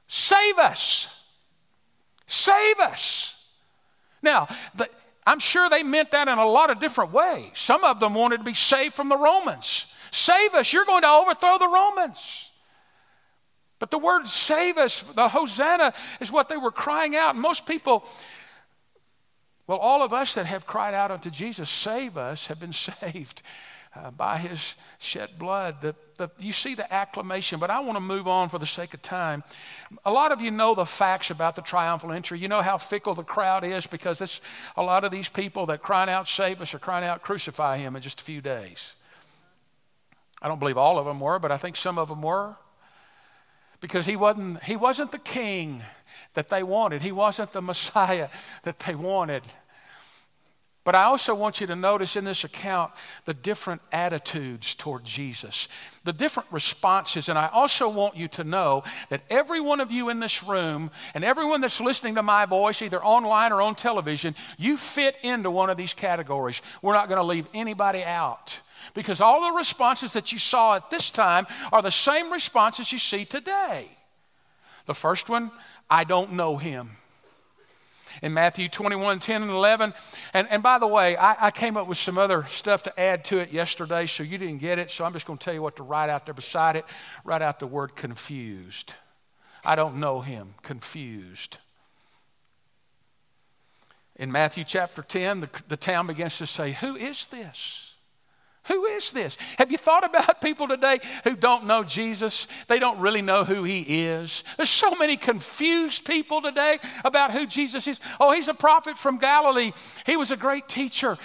Save 0.08 0.58
us! 0.58 1.22
Save 2.26 2.78
us! 2.80 3.44
Now, 4.22 4.48
the, 4.74 4.88
I'm 5.26 5.38
sure 5.38 5.70
they 5.70 5.82
meant 5.82 6.10
that 6.10 6.28
in 6.28 6.38
a 6.38 6.46
lot 6.46 6.70
of 6.70 6.80
different 6.80 7.12
ways. 7.12 7.50
Some 7.54 7.82
of 7.84 7.98
them 8.00 8.14
wanted 8.14 8.38
to 8.38 8.44
be 8.44 8.54
saved 8.54 8.94
from 8.94 9.08
the 9.08 9.16
Romans. 9.16 9.86
Save 10.10 10.54
us, 10.54 10.72
you're 10.72 10.84
going 10.84 11.02
to 11.02 11.10
overthrow 11.10 11.58
the 11.58 11.68
Romans. 11.68 12.50
But 13.78 13.90
the 13.90 13.98
word 13.98 14.26
save 14.26 14.78
us, 14.78 15.02
the 15.02 15.28
Hosanna, 15.28 15.94
is 16.20 16.30
what 16.30 16.48
they 16.48 16.56
were 16.56 16.70
crying 16.70 17.16
out. 17.16 17.36
most 17.36 17.66
people, 17.66 18.06
well, 19.66 19.78
all 19.78 20.02
of 20.02 20.12
us 20.12 20.34
that 20.34 20.46
have 20.46 20.66
cried 20.66 20.94
out 20.94 21.10
unto 21.10 21.30
Jesus, 21.30 21.68
save 21.70 22.16
us, 22.16 22.46
have 22.46 22.60
been 22.60 22.72
saved 23.02 23.42
uh, 23.96 24.10
by 24.10 24.38
his 24.38 24.74
shed 24.98 25.38
blood. 25.38 25.80
The, 25.80 25.94
the, 26.16 26.30
you 26.38 26.52
see 26.52 26.74
the 26.74 26.92
acclamation, 26.92 27.60
but 27.60 27.70
I 27.70 27.80
want 27.80 27.96
to 27.96 28.00
move 28.00 28.26
on 28.26 28.48
for 28.48 28.58
the 28.58 28.66
sake 28.66 28.94
of 28.94 29.02
time. 29.02 29.44
A 30.04 30.12
lot 30.12 30.32
of 30.32 30.40
you 30.40 30.50
know 30.50 30.74
the 30.74 30.86
facts 30.86 31.30
about 31.30 31.56
the 31.56 31.62
triumphal 31.62 32.12
entry. 32.12 32.38
You 32.38 32.48
know 32.48 32.62
how 32.62 32.78
fickle 32.78 33.14
the 33.14 33.22
crowd 33.22 33.64
is 33.64 33.86
because 33.86 34.20
it's 34.20 34.40
a 34.76 34.82
lot 34.82 35.04
of 35.04 35.10
these 35.10 35.28
people 35.28 35.66
that 35.66 35.82
crying 35.82 36.10
out, 36.10 36.28
save 36.28 36.60
us, 36.60 36.74
are 36.74 36.78
crying 36.78 37.04
out, 37.04 37.22
crucify 37.22 37.78
him 37.78 37.96
in 37.96 38.02
just 38.02 38.20
a 38.20 38.24
few 38.24 38.40
days. 38.40 38.94
I 40.42 40.48
don't 40.48 40.58
believe 40.58 40.76
all 40.76 40.98
of 40.98 41.06
them 41.06 41.20
were, 41.20 41.38
but 41.38 41.52
I 41.52 41.56
think 41.56 41.76
some 41.76 41.98
of 41.98 42.08
them 42.08 42.22
were. 42.22 42.56
Because 43.80 44.06
he 44.06 44.16
wasn't, 44.16 44.62
he 44.62 44.76
wasn't 44.76 45.12
the 45.12 45.18
king 45.18 45.82
that 46.34 46.48
they 46.48 46.62
wanted, 46.62 47.02
he 47.02 47.12
wasn't 47.12 47.52
the 47.52 47.62
Messiah 47.62 48.28
that 48.62 48.78
they 48.80 48.94
wanted. 48.94 49.42
But 50.84 50.94
I 50.94 51.04
also 51.04 51.34
want 51.34 51.62
you 51.62 51.66
to 51.68 51.76
notice 51.76 52.14
in 52.14 52.24
this 52.24 52.44
account 52.44 52.92
the 53.24 53.32
different 53.32 53.80
attitudes 53.90 54.74
toward 54.74 55.02
Jesus, 55.02 55.66
the 56.04 56.12
different 56.12 56.50
responses. 56.52 57.30
And 57.30 57.38
I 57.38 57.48
also 57.48 57.88
want 57.88 58.16
you 58.16 58.28
to 58.28 58.44
know 58.44 58.84
that 59.08 59.22
every 59.30 59.60
one 59.60 59.80
of 59.80 59.90
you 59.90 60.10
in 60.10 60.20
this 60.20 60.44
room 60.44 60.90
and 61.14 61.24
everyone 61.24 61.62
that's 61.62 61.80
listening 61.80 62.16
to 62.16 62.22
my 62.22 62.44
voice, 62.44 62.82
either 62.82 63.02
online 63.02 63.50
or 63.50 63.62
on 63.62 63.74
television, 63.74 64.34
you 64.58 64.76
fit 64.76 65.16
into 65.22 65.50
one 65.50 65.70
of 65.70 65.78
these 65.78 65.94
categories. 65.94 66.60
We're 66.82 66.92
not 66.92 67.08
going 67.08 67.20
to 67.20 67.24
leave 67.24 67.48
anybody 67.54 68.04
out. 68.04 68.60
Because 68.92 69.22
all 69.22 69.50
the 69.50 69.56
responses 69.56 70.12
that 70.12 70.32
you 70.32 70.38
saw 70.38 70.76
at 70.76 70.90
this 70.90 71.08
time 71.08 71.46
are 71.72 71.80
the 71.80 71.90
same 71.90 72.30
responses 72.30 72.92
you 72.92 72.98
see 72.98 73.24
today. 73.24 73.88
The 74.84 74.94
first 74.94 75.30
one, 75.30 75.50
I 75.88 76.04
don't 76.04 76.32
know 76.32 76.58
him 76.58 76.98
in 78.22 78.34
Matthew 78.34 78.68
21 78.68 79.18
10 79.18 79.42
and 79.42 79.50
11. 79.50 79.94
And, 80.32 80.48
and 80.50 80.62
by 80.62 80.78
the 80.78 80.86
way, 80.86 81.16
I, 81.16 81.46
I 81.46 81.50
came 81.50 81.76
up 81.76 81.86
with 81.86 81.98
some 81.98 82.18
other 82.18 82.44
stuff 82.48 82.82
to 82.84 83.00
add 83.00 83.24
to 83.26 83.38
it 83.38 83.52
yesterday, 83.52 84.06
so 84.06 84.22
you 84.22 84.38
didn't 84.38 84.58
get 84.58 84.78
it. 84.78 84.90
So 84.90 85.04
I'm 85.04 85.12
just 85.12 85.26
going 85.26 85.38
to 85.38 85.44
tell 85.44 85.54
you 85.54 85.62
what 85.62 85.76
to 85.76 85.82
write 85.82 86.10
out 86.10 86.26
there 86.26 86.34
beside 86.34 86.76
it. 86.76 86.84
Write 87.24 87.42
out 87.42 87.60
the 87.60 87.66
word 87.66 87.96
confused. 87.96 88.94
I 89.64 89.76
don't 89.76 89.96
know 89.96 90.20
him. 90.20 90.54
Confused. 90.62 91.58
In 94.16 94.30
Matthew 94.30 94.64
chapter 94.64 95.02
10, 95.02 95.40
the, 95.40 95.48
the 95.68 95.76
town 95.76 96.06
begins 96.06 96.38
to 96.38 96.46
say, 96.46 96.72
Who 96.72 96.94
is 96.94 97.26
this? 97.26 97.93
Who 98.68 98.86
is 98.86 99.12
this? 99.12 99.36
Have 99.58 99.70
you 99.70 99.78
thought 99.78 100.04
about 100.04 100.40
people 100.42 100.68
today 100.68 101.00
who 101.24 101.36
don't 101.36 101.66
know 101.66 101.84
Jesus? 101.84 102.46
They 102.66 102.78
don't 102.78 102.98
really 102.98 103.22
know 103.22 103.44
who 103.44 103.64
he 103.64 103.80
is. 103.80 104.42
There's 104.56 104.70
so 104.70 104.94
many 104.94 105.16
confused 105.16 106.04
people 106.04 106.40
today 106.40 106.78
about 107.04 107.32
who 107.32 107.46
Jesus 107.46 107.86
is. 107.86 108.00
Oh, 108.18 108.32
he's 108.32 108.48
a 108.48 108.54
prophet 108.54 108.96
from 108.96 109.18
Galilee. 109.18 109.72
He 110.06 110.16
was 110.16 110.30
a 110.30 110.36
great 110.36 110.66
teacher. 110.68 111.18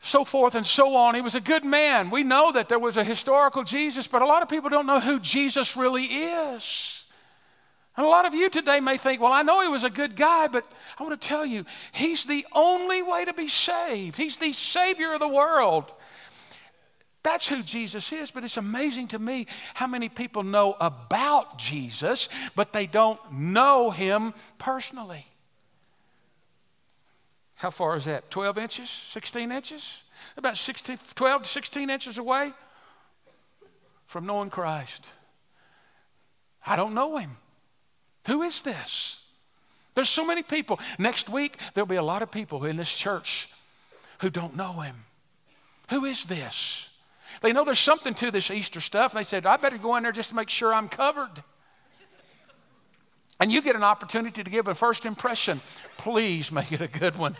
So 0.00 0.24
forth 0.24 0.54
and 0.54 0.66
so 0.66 0.96
on. 0.96 1.14
He 1.14 1.22
was 1.22 1.34
a 1.34 1.40
good 1.40 1.64
man. 1.64 2.10
We 2.10 2.22
know 2.22 2.52
that 2.52 2.68
there 2.68 2.78
was 2.78 2.96
a 2.96 3.04
historical 3.04 3.64
Jesus, 3.64 4.06
but 4.06 4.22
a 4.22 4.26
lot 4.26 4.42
of 4.42 4.48
people 4.48 4.70
don't 4.70 4.86
know 4.86 5.00
who 5.00 5.18
Jesus 5.18 5.76
really 5.76 6.04
is. 6.04 7.04
And 7.96 8.04
a 8.04 8.08
lot 8.08 8.26
of 8.26 8.34
you 8.34 8.50
today 8.50 8.80
may 8.80 8.98
think, 8.98 9.20
well, 9.20 9.32
I 9.32 9.42
know 9.42 9.62
he 9.62 9.68
was 9.68 9.84
a 9.84 9.90
good 9.90 10.14
guy, 10.14 10.48
but 10.48 10.70
I 10.98 11.02
want 11.02 11.20
to 11.20 11.28
tell 11.28 11.46
you, 11.46 11.64
he's 11.92 12.24
the 12.24 12.44
only 12.52 13.02
way 13.02 13.24
to 13.24 13.32
be 13.32 13.48
saved. 13.48 14.16
He's 14.16 14.36
the 14.36 14.52
Savior 14.52 15.14
of 15.14 15.20
the 15.20 15.28
world. 15.28 15.92
That's 17.24 17.48
who 17.48 17.62
Jesus 17.62 18.12
is. 18.12 18.30
But 18.30 18.44
it's 18.44 18.58
amazing 18.58 19.08
to 19.08 19.18
me 19.18 19.46
how 19.72 19.88
many 19.88 20.08
people 20.08 20.44
know 20.44 20.76
about 20.80 21.58
Jesus, 21.58 22.28
but 22.54 22.72
they 22.72 22.86
don't 22.86 23.18
know 23.32 23.90
him 23.90 24.34
personally. 24.58 25.26
How 27.56 27.70
far 27.70 27.96
is 27.96 28.04
that? 28.04 28.30
12 28.30 28.58
inches? 28.58 28.90
16 28.90 29.50
inches? 29.50 30.02
About 30.36 30.58
16, 30.58 30.98
12 31.14 31.42
to 31.42 31.48
16 31.48 31.90
inches 31.90 32.18
away 32.18 32.52
from 34.06 34.26
knowing 34.26 34.50
Christ. 34.50 35.10
I 36.66 36.76
don't 36.76 36.94
know 36.94 37.16
him. 37.16 37.38
Who 38.26 38.42
is 38.42 38.62
this? 38.62 39.18
There's 39.94 40.10
so 40.10 40.26
many 40.26 40.42
people. 40.42 40.78
Next 40.98 41.28
week, 41.28 41.56
there'll 41.72 41.86
be 41.86 41.96
a 41.96 42.02
lot 42.02 42.22
of 42.22 42.30
people 42.30 42.64
in 42.64 42.76
this 42.76 42.94
church 42.94 43.48
who 44.18 44.28
don't 44.28 44.56
know 44.56 44.80
him. 44.80 45.04
Who 45.88 46.04
is 46.04 46.26
this? 46.26 46.86
They 47.40 47.52
know 47.52 47.64
there's 47.64 47.78
something 47.78 48.14
to 48.14 48.30
this 48.30 48.50
Easter 48.50 48.80
stuff. 48.80 49.14
And 49.14 49.20
They 49.20 49.28
said, 49.28 49.46
I 49.46 49.56
better 49.56 49.78
go 49.78 49.96
in 49.96 50.02
there 50.02 50.12
just 50.12 50.30
to 50.30 50.36
make 50.36 50.50
sure 50.50 50.72
I'm 50.72 50.88
covered. 50.88 51.42
And 53.40 53.50
you 53.50 53.62
get 53.62 53.76
an 53.76 53.82
opportunity 53.82 54.44
to 54.44 54.50
give 54.50 54.68
a 54.68 54.74
first 54.74 55.06
impression. 55.06 55.60
Please 55.96 56.52
make 56.52 56.72
it 56.72 56.80
a 56.80 56.88
good 56.88 57.16
one. 57.16 57.36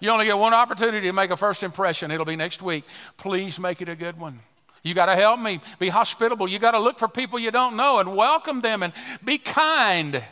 You 0.00 0.10
only 0.10 0.24
get 0.24 0.36
one 0.36 0.52
opportunity 0.52 1.06
to 1.06 1.12
make 1.12 1.30
a 1.30 1.36
first 1.36 1.62
impression. 1.62 2.10
It'll 2.10 2.26
be 2.26 2.34
next 2.34 2.60
week. 2.60 2.84
Please 3.16 3.60
make 3.60 3.80
it 3.80 3.88
a 3.88 3.94
good 3.94 4.18
one. 4.18 4.40
You 4.82 4.94
got 4.94 5.06
to 5.06 5.14
help 5.14 5.38
me. 5.38 5.60
Be 5.78 5.90
hospitable. 5.90 6.48
You 6.48 6.58
got 6.58 6.72
to 6.72 6.80
look 6.80 6.98
for 6.98 7.06
people 7.06 7.38
you 7.38 7.52
don't 7.52 7.76
know 7.76 7.98
and 7.98 8.16
welcome 8.16 8.62
them 8.62 8.82
and 8.82 8.92
be 9.24 9.38
kind. 9.38 10.22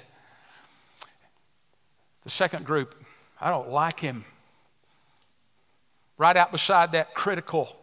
The 2.24 2.30
second 2.30 2.66
group, 2.66 2.96
I 3.40 3.50
don't 3.50 3.70
like 3.70 4.00
him. 4.00 4.24
Write 6.20 6.36
out 6.36 6.52
beside 6.52 6.92
that, 6.92 7.14
critical. 7.14 7.74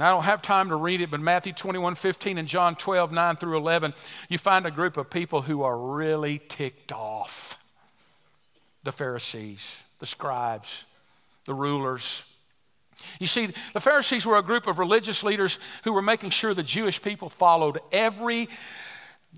Now, 0.00 0.08
I 0.08 0.10
don't 0.10 0.24
have 0.24 0.42
time 0.42 0.70
to 0.70 0.74
read 0.74 1.00
it, 1.00 1.12
but 1.12 1.20
Matthew 1.20 1.52
21 1.52 1.94
15 1.94 2.38
and 2.38 2.48
John 2.48 2.74
12 2.74 3.12
9 3.12 3.36
through 3.36 3.56
11, 3.56 3.94
you 4.28 4.36
find 4.36 4.66
a 4.66 4.72
group 4.72 4.96
of 4.96 5.08
people 5.08 5.42
who 5.42 5.62
are 5.62 5.78
really 5.78 6.40
ticked 6.48 6.90
off 6.92 7.56
the 8.82 8.90
Pharisees, 8.90 9.76
the 10.00 10.06
scribes, 10.06 10.82
the 11.44 11.54
rulers. 11.54 12.24
You 13.20 13.28
see, 13.28 13.46
the 13.72 13.80
Pharisees 13.80 14.26
were 14.26 14.36
a 14.36 14.42
group 14.42 14.66
of 14.66 14.80
religious 14.80 15.22
leaders 15.22 15.60
who 15.84 15.92
were 15.92 16.02
making 16.02 16.30
sure 16.30 16.52
the 16.52 16.64
Jewish 16.64 17.00
people 17.00 17.28
followed 17.28 17.78
every 17.92 18.48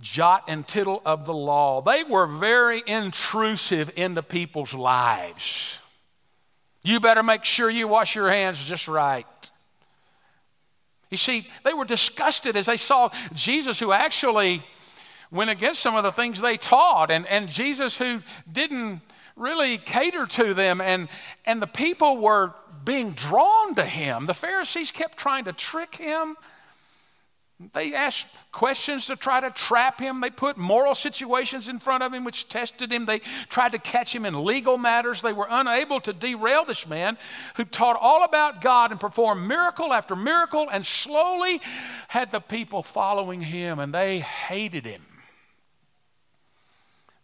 jot 0.01 0.45
and 0.49 0.67
tittle 0.67 1.03
of 1.05 1.27
the 1.27 1.35
law. 1.35 1.83
They 1.83 2.05
were 2.05 2.27
very 2.27 2.83
intrusive 2.87 3.91
into 3.97 4.23
people's 4.23 4.73
lives. 4.73 5.78
You 6.83 7.01
better 7.01 7.23
make 7.23 7.45
sure 7.45 7.69
you 7.69 7.89
wash 7.89 8.15
your 8.15 8.31
hands 8.31 8.65
just 8.65 8.89
right. 8.89 9.27
You 11.11 11.17
see, 11.17 11.49
they 11.65 11.75
were 11.75 11.85
disgusted 11.85 12.57
as 12.57 12.67
they 12.67 12.77
saw 12.77 13.11
Jesus, 13.35 13.79
who 13.79 13.93
actually 13.93 14.63
went 15.31 15.51
against 15.51 15.81
some 15.81 15.97
of 15.97 16.05
the 16.05 16.13
things 16.13 16.41
they 16.41 16.57
taught, 16.57 17.11
and, 17.11 17.27
and 17.27 17.49
Jesus, 17.49 17.97
who 17.97 18.23
didn't 18.51 19.01
really 19.37 19.79
cater 19.79 20.27
to 20.27 20.55
them, 20.55 20.81
and, 20.81 21.09
and 21.47 21.63
the 21.63 21.67
people 21.67 22.19
were 22.19 22.55
being 22.85 23.13
drawn 23.13 23.75
to 23.75 23.85
him. 23.85 24.27
The 24.27 24.35
Pharisees 24.35 24.91
kept 24.91 25.19
trying 25.19 25.45
to 25.45 25.53
trick 25.53 25.95
him 25.97 26.37
they 27.73 27.93
asked 27.93 28.29
questions 28.53 29.07
to 29.07 29.17
try 29.17 29.41
to 29.41 29.51
trap 29.51 30.01
him. 30.01 30.21
They 30.21 30.31
put 30.31 30.57
moral 30.57 30.95
situations 30.95 31.67
in 31.67 31.81
front 31.81 32.05
of 32.05 32.15
him 32.15 32.23
which 32.23 32.49
tested 32.49 32.93
him. 32.93 33.05
They 33.05 33.19
tried 33.49 33.73
to 33.73 33.81
catch 33.81 34.15
him 34.15 34.25
in 34.25 34.45
legal 34.45 34.79
matters. 34.79 35.23
They 35.23 35.33
were 35.33 35.49
unable 35.51 36.01
to 36.03 36.13
derail 36.13 36.65
this 36.65 36.87
man 36.87 37.19
who 37.57 37.65
taught 37.65 37.99
all 38.01 38.23
about 38.23 38.61
God 38.61 38.93
and 38.93 39.01
performed 39.01 39.49
miracle 39.49 39.93
after 39.93 40.15
miracle 40.15 40.69
and 40.71 40.87
slowly 40.87 41.61
had 42.07 42.31
the 42.31 42.41
people 42.41 42.85
following 42.85 43.41
him 43.41 43.81
and 43.81 43.93
they 43.93 44.21
hated 44.21 44.85
him. 44.85 45.03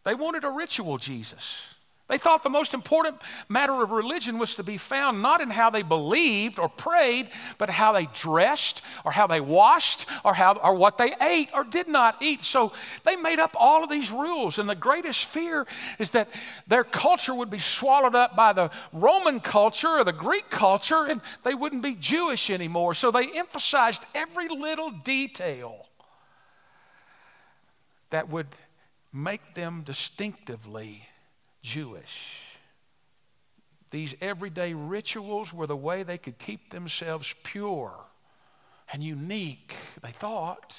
They 0.03 0.17
wanted 0.17 0.45
a 0.45 0.51
ritual 0.51 0.99
Jesus. 0.99 1.74
They 2.07 2.19
thought 2.19 2.43
the 2.43 2.51
most 2.51 2.75
important 2.75 3.17
matter 3.49 3.83
of 3.83 3.91
religion 3.91 4.39
was 4.39 4.57
to 4.57 4.63
be 4.63 4.77
found 4.77 5.23
not 5.23 5.41
in 5.41 5.49
how 5.49 5.71
they 5.71 5.83
believed 5.83 6.59
or 6.59 6.69
prayed, 6.69 7.31
but 7.57 7.71
how 7.71 7.93
they 7.93 8.07
dressed 8.13 8.83
or 9.07 9.11
how 9.11 9.27
they 9.27 9.41
washed 9.41 10.05
or, 10.23 10.35
how, 10.35 10.53
or 10.57 10.75
what 10.75 10.99
they 10.99 11.15
ate 11.23 11.49
or 11.55 11.65
did 11.65 11.89
not 11.89 12.21
eat. 12.21 12.45
So 12.45 12.75
they 13.05 13.17
made 13.17 13.39
up 13.39 13.57
all 13.59 13.83
of 13.83 13.89
these 13.89 14.11
rules. 14.11 14.59
And 14.59 14.69
the 14.69 14.75
greatest 14.75 15.25
fear 15.25 15.67
is 15.99 16.11
that 16.11 16.29
their 16.67 16.85
culture 16.85 17.35
would 17.35 17.49
be 17.49 17.59
swallowed 17.59 18.15
up 18.15 18.37
by 18.37 18.53
the 18.53 18.71
Roman 18.93 19.41
culture 19.41 19.89
or 19.89 20.05
the 20.05 20.13
Greek 20.13 20.51
culture 20.51 21.07
and 21.07 21.23
they 21.43 21.55
wouldn't 21.55 21.83
be 21.83 21.95
Jewish 21.95 22.51
anymore. 22.51 22.93
So 22.93 23.11
they 23.11 23.31
emphasized 23.33 24.05
every 24.15 24.49
little 24.49 24.91
detail 24.91 25.87
that 28.11 28.29
would 28.29 28.49
make 29.11 29.55
them 29.55 29.83
distinctively 29.87 31.09
Jewish. 31.65 32.41
these 33.91 34.15
everyday 34.21 34.75
rituals 34.75 35.55
were 35.55 35.67
the 35.67 35.77
way 35.77 36.03
they 36.03 36.19
could 36.19 36.39
keep 36.39 36.71
themselves 36.71 37.35
pure 37.43 37.93
and 38.93 39.03
unique, 39.03 39.75
they 40.03 40.11
thought. 40.11 40.77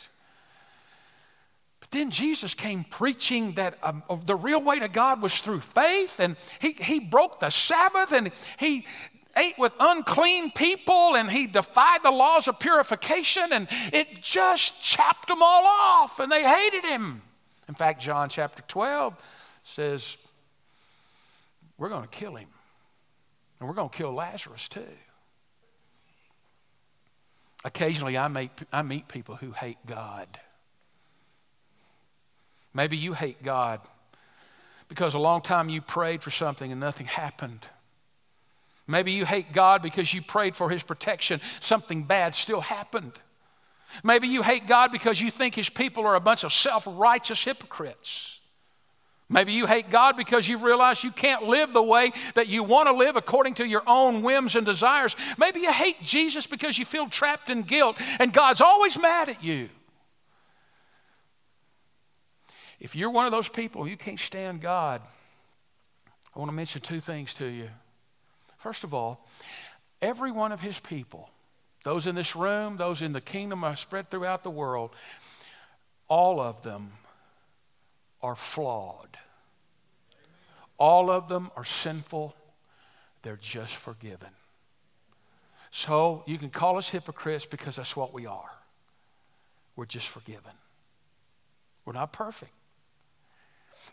But 1.79 1.89
then 1.89 2.11
Jesus 2.11 2.53
came 2.53 2.83
preaching 2.83 3.53
that 3.53 3.79
um, 3.81 4.03
the 4.25 4.35
real 4.35 4.61
way 4.61 4.79
to 4.79 4.87
God 4.87 5.23
was 5.23 5.39
through 5.39 5.61
faith, 5.61 6.19
and 6.19 6.35
he, 6.59 6.73
he 6.73 6.99
broke 6.99 7.39
the 7.39 7.49
Sabbath, 7.49 8.11
and 8.11 8.31
he 8.59 8.85
ate 9.35 9.57
with 9.57 9.75
unclean 9.79 10.51
people, 10.51 11.15
and 11.15 11.29
he 11.29 11.47
defied 11.47 12.03
the 12.03 12.11
laws 12.11 12.47
of 12.47 12.59
purification, 12.59 13.45
and 13.51 13.67
it 13.91 14.21
just 14.21 14.83
chapped 14.83 15.27
them 15.29 15.41
all 15.41 15.65
off, 15.65 16.19
and 16.19 16.31
they 16.31 16.43
hated 16.43 16.83
him. 16.85 17.23
In 17.67 17.73
fact, 17.73 18.01
John 18.01 18.29
chapter 18.29 18.61
12 18.67 19.15
says, 19.63 20.17
We're 21.77 21.89
going 21.89 22.03
to 22.03 22.07
kill 22.07 22.35
him, 22.35 22.47
and 23.59 23.67
we're 23.67 23.75
going 23.75 23.89
to 23.89 23.97
kill 23.97 24.13
Lazarus 24.13 24.67
too. 24.67 24.81
Occasionally, 27.63 28.17
I, 28.17 28.27
make, 28.27 28.51
I 28.71 28.83
meet 28.83 29.07
people 29.07 29.35
who 29.35 29.51
hate 29.51 29.79
God. 29.85 30.27
Maybe 32.73 32.95
you 32.95 33.13
hate 33.13 33.41
God 33.41 33.81
because 34.87 35.13
a 35.13 35.19
long 35.19 35.41
time 35.41 35.69
you 35.69 35.81
prayed 35.81 36.21
for 36.21 36.29
something 36.29 36.71
and 36.71 36.79
nothing 36.79 37.07
happened. 37.07 37.67
Maybe 38.87 39.11
you 39.11 39.25
hate 39.25 39.51
God 39.51 39.81
because 39.81 40.13
you 40.13 40.21
prayed 40.21 40.55
for 40.55 40.69
His 40.69 40.83
protection, 40.83 41.41
something 41.59 42.03
bad 42.03 42.35
still 42.35 42.61
happened. 42.61 43.13
Maybe 44.03 44.27
you 44.27 44.43
hate 44.43 44.67
God 44.67 44.91
because 44.91 45.19
you 45.19 45.31
think 45.31 45.55
His 45.55 45.69
people 45.69 46.05
are 46.05 46.15
a 46.15 46.19
bunch 46.19 46.43
of 46.43 46.53
self 46.53 46.87
righteous 46.87 47.43
hypocrites. 47.43 48.34
Maybe 49.27 49.53
you 49.53 49.65
hate 49.65 49.89
God 49.89 50.17
because 50.17 50.47
you 50.47 50.57
realize 50.57 51.03
you 51.03 51.11
can't 51.11 51.43
live 51.43 51.73
the 51.73 51.81
way 51.81 52.11
that 52.35 52.47
you 52.47 52.63
want 52.63 52.87
to 52.87 52.93
live 52.93 53.15
according 53.15 53.55
to 53.55 53.67
your 53.67 53.81
own 53.87 54.21
whims 54.21 54.55
and 54.55 54.65
desires. 54.65 55.15
Maybe 55.37 55.61
you 55.61 55.71
hate 55.71 56.01
Jesus 56.03 56.45
because 56.45 56.77
you 56.77 56.85
feel 56.85 57.09
trapped 57.09 57.49
in 57.49 57.63
guilt 57.63 57.99
and 58.19 58.31
God's 58.31 58.61
always 58.61 58.99
mad 58.99 59.29
at 59.29 59.43
you. 59.43 59.69
If 62.79 62.95
you're 62.95 63.09
one 63.09 63.25
of 63.25 63.31
those 63.31 63.49
people 63.49 63.83
who 63.83 63.97
can't 63.97 64.19
stand 64.19 64.61
God, 64.61 65.01
I 66.35 66.39
want 66.39 66.49
to 66.49 66.55
mention 66.55 66.81
two 66.81 66.99
things 66.99 67.33
to 67.35 67.47
you. 67.47 67.69
First 68.57 68.83
of 68.83 68.93
all, 68.93 69.25
every 70.01 70.31
one 70.31 70.51
of 70.51 70.59
his 70.59 70.79
people, 70.79 71.29
those 71.83 72.05
in 72.05 72.13
this 72.13 72.35
room, 72.35 72.77
those 72.77 73.01
in 73.01 73.13
the 73.13 73.21
kingdom 73.21 73.63
are 73.63 73.75
spread 73.75 74.11
throughout 74.11 74.43
the 74.43 74.51
world, 74.51 74.91
all 76.07 76.39
of 76.39 76.61
them 76.61 76.91
are 78.21 78.35
flawed. 78.35 79.14
All 80.77 81.09
of 81.09 81.27
them 81.27 81.51
are 81.55 81.65
sinful. 81.65 82.35
They're 83.21 83.39
just 83.41 83.75
forgiven. 83.75 84.29
So 85.71 86.23
you 86.25 86.37
can 86.37 86.49
call 86.49 86.77
us 86.77 86.89
hypocrites 86.89 87.45
because 87.45 87.75
that's 87.75 87.95
what 87.95 88.13
we 88.13 88.25
are. 88.25 88.51
We're 89.75 89.85
just 89.85 90.07
forgiven. 90.07 90.53
We're 91.83 91.93
not 91.93 92.13
perfect. 92.13 92.51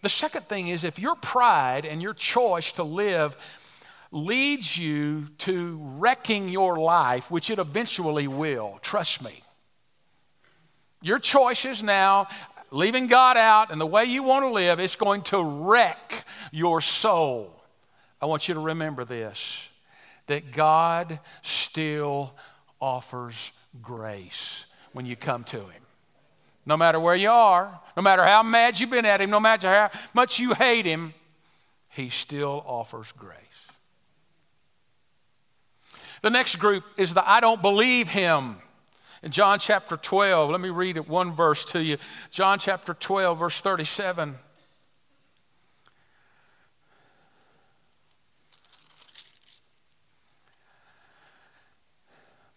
The 0.00 0.08
second 0.08 0.48
thing 0.48 0.68
is 0.68 0.84
if 0.84 0.98
your 0.98 1.16
pride 1.16 1.84
and 1.84 2.00
your 2.00 2.14
choice 2.14 2.72
to 2.72 2.84
live 2.84 3.36
leads 4.12 4.76
you 4.76 5.28
to 5.38 5.78
wrecking 5.82 6.48
your 6.48 6.78
life, 6.78 7.30
which 7.30 7.50
it 7.50 7.58
eventually 7.58 8.28
will, 8.28 8.78
trust 8.82 9.22
me. 9.22 9.42
Your 11.00 11.18
choices 11.18 11.82
now, 11.82 12.28
leaving 12.72 13.06
God 13.06 13.36
out 13.36 13.70
and 13.70 13.80
the 13.80 13.86
way 13.86 14.04
you 14.04 14.22
want 14.22 14.44
to 14.44 14.50
live, 14.50 14.80
it's 14.80 14.96
going 14.96 15.22
to 15.22 15.42
wreck 15.42 16.24
your 16.50 16.80
soul. 16.80 17.62
I 18.20 18.26
want 18.26 18.48
you 18.48 18.54
to 18.54 18.60
remember 18.60 19.04
this 19.04 19.68
that 20.28 20.52
God 20.52 21.18
still 21.42 22.32
offers 22.80 23.50
grace 23.82 24.64
when 24.92 25.04
you 25.04 25.16
come 25.16 25.44
to 25.44 25.58
Him. 25.58 25.82
No 26.64 26.76
matter 26.76 27.00
where 27.00 27.16
you 27.16 27.30
are, 27.30 27.80
no 27.96 28.02
matter 28.02 28.22
how 28.24 28.42
mad 28.42 28.78
you've 28.78 28.90
been 28.90 29.04
at 29.04 29.20
Him, 29.20 29.30
no 29.30 29.40
matter 29.40 29.68
how 29.68 29.90
much 30.14 30.38
you 30.38 30.54
hate 30.54 30.86
Him, 30.86 31.12
He 31.88 32.08
still 32.08 32.62
offers 32.66 33.12
grace. 33.12 33.38
The 36.22 36.30
next 36.30 36.56
group 36.56 36.84
is 36.96 37.14
the 37.14 37.28
I 37.28 37.40
don't 37.40 37.60
believe 37.60 38.08
Him. 38.08 38.58
In 39.22 39.30
John 39.30 39.60
chapter 39.60 39.96
12, 39.96 40.50
let 40.50 40.60
me 40.60 40.68
read 40.68 40.96
it 40.96 41.08
one 41.08 41.32
verse 41.32 41.64
to 41.66 41.82
you. 41.82 41.96
John 42.30 42.58
chapter 42.58 42.92
12, 42.92 43.38
verse 43.38 43.60
37. 43.60 44.34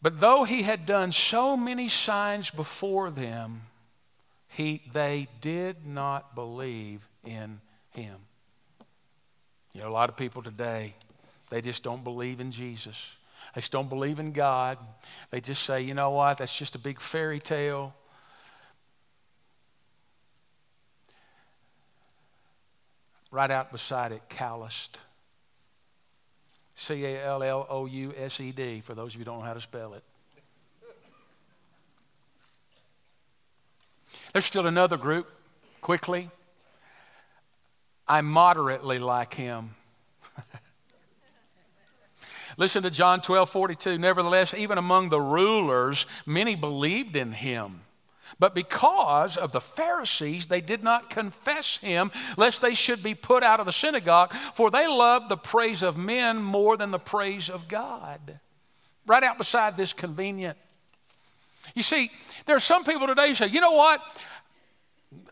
But 0.02 0.20
though 0.20 0.44
he 0.44 0.64
had 0.64 0.86
done 0.86 1.12
so 1.12 1.58
many 1.58 1.90
signs 1.90 2.50
before 2.50 3.10
them, 3.10 3.64
he, 4.48 4.84
they 4.94 5.28
did 5.42 5.86
not 5.86 6.36
believe 6.36 7.08
in 7.24 7.60
him. 7.90 8.18
You 9.74 9.82
know, 9.82 9.90
a 9.90 9.92
lot 9.92 10.10
of 10.10 10.16
people 10.16 10.42
today, 10.42 10.94
they 11.50 11.62
just 11.62 11.84
don't 11.84 12.04
believe 12.04 12.40
in 12.40 12.52
Jesus. 12.52 13.10
They 13.54 13.62
just 13.62 13.72
don't 13.72 13.90
believe 13.90 14.20
in 14.20 14.32
God. 14.32 14.78
They 15.30 15.42
just 15.42 15.64
say, 15.64 15.82
you 15.82 15.94
know 15.94 16.12
what, 16.12 16.40
that's 16.40 16.58
just 16.58 16.76
a 16.76 16.80
big 16.80 17.00
fairy 17.00 17.40
tale. 17.40 17.94
Write 23.32 23.52
out 23.52 23.72
beside 23.72 24.12
it, 24.12 24.22
calloused. 24.30 25.00
C 26.76 27.06
A 27.06 27.26
L 27.26 27.44
L 27.44 27.68
O 27.70 27.86
U 27.86 28.14
S 28.18 28.40
E 28.40 28.52
D, 28.52 28.82
for 28.82 28.96
those 28.96 29.14
of 29.14 29.20
you 29.20 29.20
who 29.20 29.26
don't 29.26 29.40
know 29.40 29.46
how 29.46 29.54
to 29.54 29.62
spell 29.62 29.94
it. 29.94 30.04
There's 34.34 34.46
still 34.46 34.68
another 34.68 34.98
group, 34.98 35.28
quickly. 35.82 36.30
I 38.08 38.22
moderately 38.22 39.00
like 39.00 39.34
him. 39.34 39.76
Listen 42.58 42.84
to 42.84 42.90
John 42.90 43.22
12 43.22 43.50
42. 43.50 43.98
Nevertheless, 43.98 44.54
even 44.54 44.78
among 44.78 45.10
the 45.10 45.22
rulers, 45.22 46.06
many 46.26 46.56
believed 46.56 47.16
in 47.16 47.34
him. 47.34 47.82
But 48.40 48.56
because 48.56 49.38
of 49.38 49.52
the 49.52 49.62
Pharisees, 49.62 50.48
they 50.48 50.62
did 50.62 50.84
not 50.84 51.10
confess 51.10 51.78
him, 51.78 52.12
lest 52.38 52.62
they 52.62 52.74
should 52.74 53.02
be 53.02 53.16
put 53.16 53.44
out 53.44 53.60
of 53.60 53.66
the 53.66 53.72
synagogue, 53.72 54.34
for 54.34 54.70
they 54.70 54.88
loved 54.88 55.30
the 55.30 55.38
praise 55.38 55.82
of 55.82 55.96
men 55.98 56.42
more 56.42 56.76
than 56.76 56.92
the 56.92 57.00
praise 57.00 57.50
of 57.50 57.68
God. 57.68 58.40
Write 59.08 59.24
out 59.24 59.38
beside 59.38 59.78
this 59.78 59.94
convenient. 59.94 60.58
You 61.76 61.84
see, 61.84 62.12
there 62.46 62.56
are 62.56 62.62
some 62.62 62.84
people 62.84 63.08
today 63.08 63.30
who 63.30 63.36
say, 63.36 63.48
you 63.48 63.62
know 63.62 63.72
what? 63.72 64.02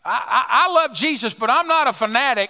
I, 0.06 0.24
I, 0.28 0.46
I 0.68 0.74
love 0.74 0.96
Jesus, 0.96 1.34
but 1.34 1.50
I'm 1.50 1.68
not 1.68 1.88
a 1.88 1.94
fanatic. 1.94 2.50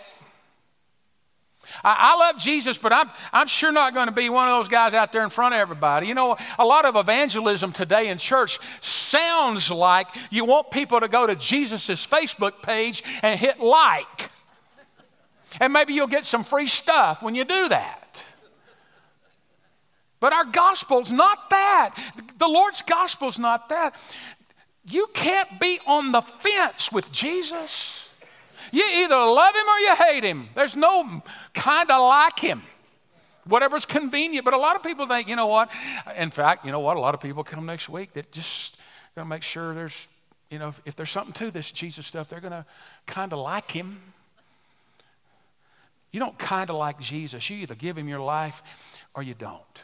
I, 1.83 2.13
I 2.13 2.27
love 2.27 2.37
Jesus, 2.39 2.77
but 2.77 2.93
I'm, 2.93 3.09
I'm 3.31 3.47
sure 3.47 3.71
not 3.71 3.93
going 3.93 4.07
to 4.07 4.13
be 4.13 4.29
one 4.29 4.47
of 4.47 4.57
those 4.57 4.67
guys 4.67 4.93
out 4.93 5.11
there 5.11 5.23
in 5.23 5.29
front 5.29 5.53
of 5.53 5.59
everybody. 5.59 6.07
You 6.07 6.13
know, 6.13 6.37
a 6.57 6.65
lot 6.65 6.85
of 6.85 6.95
evangelism 6.95 7.71
today 7.71 8.07
in 8.09 8.17
church 8.17 8.59
sounds 8.81 9.69
like 9.69 10.07
you 10.29 10.45
want 10.45 10.71
people 10.71 10.99
to 10.99 11.07
go 11.07 11.27
to 11.27 11.35
Jesus' 11.35 12.05
Facebook 12.07 12.61
page 12.61 13.03
and 13.21 13.39
hit 13.39 13.59
like. 13.59 14.29
And 15.59 15.73
maybe 15.73 15.93
you'll 15.93 16.07
get 16.07 16.25
some 16.25 16.43
free 16.43 16.67
stuff 16.67 17.21
when 17.21 17.35
you 17.35 17.43
do 17.43 17.69
that. 17.69 18.23
But 20.19 20.31
our 20.31 20.45
gospel's 20.45 21.11
not 21.11 21.49
that. 21.49 21.95
The 22.37 22.47
Lord's 22.47 22.81
gospel's 22.81 23.37
not 23.37 23.67
that. 23.69 23.95
You 24.85 25.07
can't 25.13 25.59
be 25.59 25.79
on 25.85 26.13
the 26.13 26.21
fence 26.21 26.91
with 26.91 27.11
Jesus. 27.11 28.02
You 28.71 28.87
either 28.93 29.15
love 29.15 29.55
him 29.55 29.67
or 29.67 29.79
you 29.79 29.95
hate 29.95 30.23
him. 30.23 30.49
There's 30.55 30.75
no 30.75 31.21
kind 31.53 31.89
of 31.89 32.01
like 32.01 32.39
him. 32.39 32.63
Whatever's 33.45 33.85
convenient. 33.85 34.45
But 34.45 34.53
a 34.53 34.57
lot 34.57 34.75
of 34.75 34.83
people 34.83 35.05
think, 35.05 35.27
you 35.27 35.35
know 35.35 35.47
what? 35.47 35.69
In 36.17 36.31
fact, 36.31 36.65
you 36.65 36.71
know 36.71 36.79
what? 36.79 36.97
A 36.97 36.99
lot 36.99 37.13
of 37.13 37.19
people 37.19 37.43
come 37.43 37.65
next 37.65 37.89
week 37.89 38.13
that 38.13 38.31
just 38.31 38.77
going 39.15 39.25
to 39.25 39.29
make 39.29 39.43
sure 39.43 39.73
there's, 39.73 40.07
you 40.49 40.59
know, 40.59 40.69
if, 40.69 40.81
if 40.85 40.95
there's 40.95 41.11
something 41.11 41.33
to 41.33 41.51
this 41.51 41.71
Jesus 41.71 42.07
stuff, 42.07 42.29
they're 42.29 42.39
going 42.39 42.51
to 42.51 42.65
kind 43.05 43.33
of 43.33 43.39
like 43.39 43.69
him. 43.69 43.99
You 46.11 46.19
don't 46.19 46.37
kind 46.37 46.69
of 46.69 46.75
like 46.75 46.99
Jesus. 46.99 47.49
You 47.49 47.57
either 47.57 47.75
give 47.75 47.97
him 47.97 48.07
your 48.07 48.19
life 48.19 48.61
or 49.15 49.23
you 49.23 49.33
don't. 49.33 49.83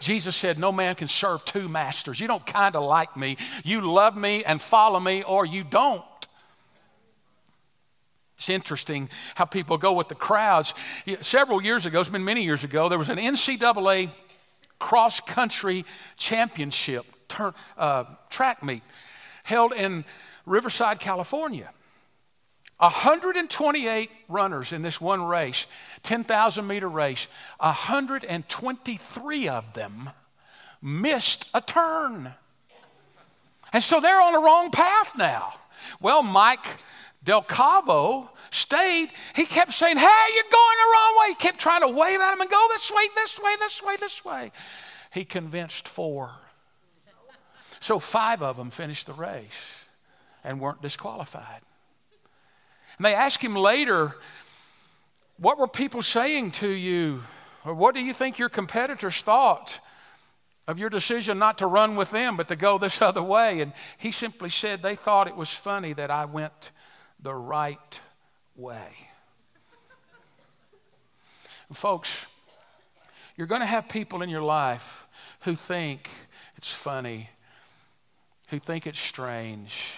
Jesus 0.00 0.36
said, 0.36 0.58
No 0.58 0.72
man 0.72 0.94
can 0.94 1.08
serve 1.08 1.44
two 1.44 1.68
masters. 1.68 2.20
You 2.20 2.28
don't 2.28 2.44
kind 2.46 2.76
of 2.76 2.82
like 2.82 3.16
me. 3.16 3.36
You 3.64 3.80
love 3.80 4.16
me 4.16 4.44
and 4.44 4.60
follow 4.60 5.00
me, 5.00 5.22
or 5.22 5.46
you 5.46 5.64
don't. 5.64 6.04
It's 8.38 8.48
interesting 8.48 9.10
how 9.34 9.46
people 9.46 9.78
go 9.78 9.92
with 9.92 10.08
the 10.08 10.14
crowds. 10.14 10.72
Several 11.22 11.60
years 11.60 11.86
ago, 11.86 12.00
it's 12.00 12.08
been 12.08 12.24
many 12.24 12.44
years 12.44 12.62
ago, 12.62 12.88
there 12.88 12.98
was 12.98 13.08
an 13.08 13.18
NCAA 13.18 14.10
cross 14.78 15.18
country 15.18 15.84
championship 16.16 17.04
uh, 17.76 18.04
track 18.30 18.62
meet 18.62 18.82
held 19.42 19.72
in 19.72 20.04
Riverside, 20.46 21.00
California. 21.00 21.70
128 22.78 24.10
runners 24.28 24.72
in 24.72 24.82
this 24.82 25.00
one 25.00 25.22
race, 25.22 25.66
10,000 26.04 26.64
meter 26.64 26.88
race, 26.88 27.26
123 27.58 29.48
of 29.48 29.74
them 29.74 30.10
missed 30.80 31.48
a 31.54 31.60
turn. 31.60 32.34
And 33.72 33.82
so 33.82 33.98
they're 33.98 34.20
on 34.20 34.32
the 34.32 34.38
wrong 34.38 34.70
path 34.70 35.16
now. 35.16 35.54
Well, 36.00 36.22
Mike 36.22 36.64
Del 37.24 37.42
Cavo 37.42 38.30
stayed. 38.50 39.10
He 39.34 39.44
kept 39.44 39.72
saying, 39.72 39.96
Hey, 39.96 40.26
you're 40.34 40.44
going 40.44 40.52
the 40.52 40.92
wrong 40.92 41.16
way. 41.20 41.28
He 41.30 41.34
kept 41.34 41.58
trying 41.58 41.80
to 41.82 41.88
wave 41.88 42.20
at 42.20 42.32
him 42.32 42.40
and 42.40 42.50
go 42.50 42.66
this 42.70 42.90
way, 42.90 43.02
this 43.14 43.38
way, 43.38 43.52
this 43.58 43.82
way, 43.82 43.96
this 43.96 44.24
way. 44.24 44.52
He 45.12 45.24
convinced 45.24 45.88
four. 45.88 46.32
So 47.80 47.98
five 47.98 48.42
of 48.42 48.56
them 48.56 48.70
finished 48.70 49.06
the 49.06 49.12
race 49.12 49.50
and 50.44 50.60
weren't 50.60 50.82
disqualified. 50.82 51.60
And 52.96 53.04
they 53.04 53.14
asked 53.14 53.42
him 53.42 53.54
later, 53.54 54.16
What 55.38 55.58
were 55.58 55.68
people 55.68 56.02
saying 56.02 56.52
to 56.52 56.68
you? 56.68 57.22
Or 57.64 57.74
what 57.74 57.94
do 57.94 58.00
you 58.00 58.14
think 58.14 58.38
your 58.38 58.48
competitors 58.48 59.20
thought 59.20 59.80
of 60.66 60.78
your 60.78 60.90
decision 60.90 61.38
not 61.38 61.58
to 61.58 61.66
run 61.66 61.96
with 61.96 62.10
them, 62.10 62.36
but 62.36 62.48
to 62.48 62.56
go 62.56 62.78
this 62.78 63.02
other 63.02 63.22
way? 63.22 63.60
And 63.60 63.72
he 63.98 64.12
simply 64.12 64.48
said 64.48 64.82
they 64.82 64.96
thought 64.96 65.28
it 65.28 65.36
was 65.36 65.50
funny 65.50 65.92
that 65.94 66.10
I 66.10 66.24
went 66.24 66.70
the 67.20 67.34
right 67.34 68.00
way. 68.56 68.88
Folks, 71.72 72.16
you're 73.36 73.46
going 73.46 73.60
to 73.60 73.66
have 73.66 73.88
people 73.88 74.22
in 74.22 74.30
your 74.30 74.42
life 74.42 75.06
who 75.40 75.54
think 75.54 76.08
it's 76.56 76.72
funny, 76.72 77.28
who 78.48 78.58
think 78.58 78.86
it's 78.86 78.98
strange 78.98 79.92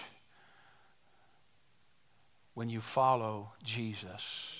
when 2.53 2.69
you 2.69 2.81
follow 2.81 3.51
Jesus 3.63 4.55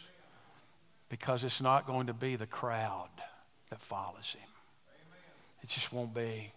because 1.09 1.43
it's 1.43 1.61
not 1.61 1.85
going 1.85 2.07
to 2.07 2.13
be 2.13 2.37
the 2.37 2.47
crowd 2.47 3.09
that 3.69 3.81
follows 3.81 4.35
him. 4.37 4.47
It 5.61 5.69
just 5.69 5.91
won't 5.91 6.13
be. 6.13 6.51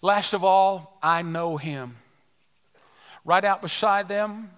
Last 0.00 0.34
of 0.34 0.44
all, 0.44 0.98
I 1.02 1.22
know 1.22 1.56
him. 1.56 1.96
Right 3.28 3.44
out 3.44 3.60
beside 3.60 4.08
them, 4.08 4.48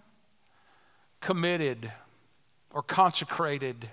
committed 1.20 1.90
or 2.72 2.85
consecrated. 2.85 3.90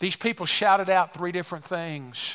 These 0.00 0.16
people 0.16 0.46
shouted 0.46 0.90
out 0.90 1.14
three 1.14 1.30
different 1.30 1.64
things. 1.64 2.32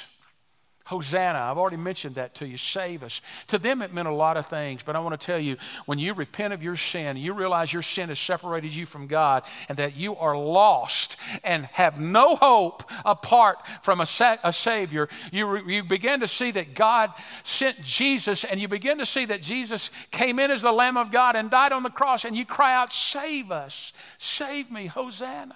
Hosanna, 0.85 1.39
I've 1.39 1.57
already 1.57 1.77
mentioned 1.77 2.13
that 2.15 2.35
to 2.35 2.47
you. 2.47 2.57
Save 2.57 3.01
us. 3.01 3.19
To 3.47 3.57
them, 3.57 3.81
it 3.81 3.91
meant 3.91 4.07
a 4.07 4.13
lot 4.13 4.37
of 4.37 4.45
things, 4.45 4.83
but 4.83 4.95
I 4.95 4.99
want 4.99 5.19
to 5.19 5.25
tell 5.25 5.39
you 5.39 5.57
when 5.87 5.97
you 5.97 6.13
repent 6.13 6.53
of 6.53 6.61
your 6.61 6.77
sin, 6.77 7.17
you 7.17 7.33
realize 7.33 7.73
your 7.73 7.81
sin 7.81 8.09
has 8.09 8.19
separated 8.19 8.71
you 8.71 8.85
from 8.85 9.07
God 9.07 9.41
and 9.67 9.79
that 9.79 9.95
you 9.95 10.15
are 10.15 10.37
lost 10.37 11.17
and 11.43 11.65
have 11.65 11.99
no 11.99 12.35
hope 12.35 12.83
apart 13.03 13.57
from 13.81 13.99
a, 13.99 14.05
sa- 14.05 14.37
a 14.43 14.53
Savior. 14.53 15.09
You, 15.31 15.47
re- 15.47 15.75
you 15.75 15.83
begin 15.83 16.19
to 16.19 16.27
see 16.27 16.51
that 16.51 16.75
God 16.75 17.11
sent 17.43 17.81
Jesus, 17.81 18.43
and 18.43 18.59
you 18.59 18.67
begin 18.67 18.99
to 18.99 19.07
see 19.07 19.25
that 19.25 19.41
Jesus 19.41 19.89
came 20.11 20.37
in 20.37 20.51
as 20.51 20.61
the 20.61 20.71
Lamb 20.71 20.97
of 20.97 21.11
God 21.11 21.35
and 21.35 21.49
died 21.49 21.71
on 21.71 21.81
the 21.81 21.89
cross, 21.89 22.25
and 22.25 22.35
you 22.35 22.45
cry 22.45 22.75
out, 22.75 22.93
Save 22.93 23.49
us, 23.49 23.91
save 24.19 24.69
me, 24.69 24.85
Hosanna. 24.85 25.55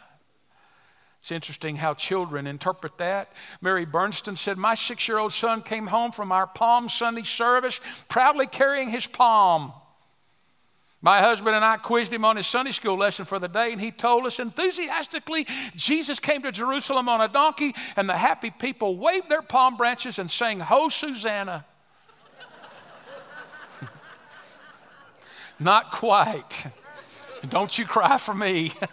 It's 1.22 1.32
interesting 1.32 1.76
how 1.76 1.94
children 1.96 2.48
interpret 2.48 2.98
that. 2.98 3.32
Mary 3.62 3.86
Bernstein 3.86 4.36
said, 4.36 4.58
My 4.58 4.76
six 4.76 5.08
year 5.08 5.18
old 5.18 5.34
son 5.34 5.62
came 5.62 5.88
home 5.88 6.12
from 6.12 6.32
our 6.32 6.48
Palm 6.48 6.88
Sunday 6.90 7.24
service 7.24 7.82
proudly 8.08 8.48
carrying 8.48 8.90
his 8.90 9.06
palm. 9.06 9.74
My 11.02 11.20
husband 11.20 11.56
and 11.56 11.64
I 11.64 11.78
quizzed 11.78 12.12
him 12.12 12.26
on 12.26 12.36
his 12.36 12.46
Sunday 12.46 12.74
school 12.74 12.98
lesson 12.98 13.24
for 13.24 13.40
the 13.40 13.48
day, 13.48 13.72
and 13.72 13.80
he 13.80 13.90
told 13.90 14.26
us 14.26 14.38
enthusiastically 14.40 15.48
Jesus 15.76 16.20
came 16.20 16.42
to 16.42 16.52
Jerusalem 16.52 17.08
on 17.08 17.22
a 17.22 17.30
donkey, 17.30 17.74
and 17.96 18.10
the 18.10 18.18
happy 18.18 18.52
people 18.52 18.98
waved 18.98 19.30
their 19.30 19.42
palm 19.42 19.78
branches 19.78 20.20
and 20.20 20.30
sang, 20.30 20.60
Ho, 20.60 20.90
Susanna. 20.90 21.66
Not 25.60 25.92
quite. 25.92 26.66
Don't 27.50 27.78
you 27.78 27.86
cry 27.86 28.18
for 28.18 28.34
me. 28.34 28.74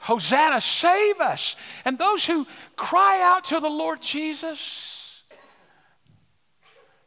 Hosanna, 0.00 0.60
save 0.60 1.20
us. 1.20 1.56
And 1.84 1.98
those 1.98 2.24
who 2.24 2.46
cry 2.76 3.20
out 3.22 3.44
to 3.46 3.60
the 3.60 3.70
Lord 3.70 4.00
Jesus 4.00 5.22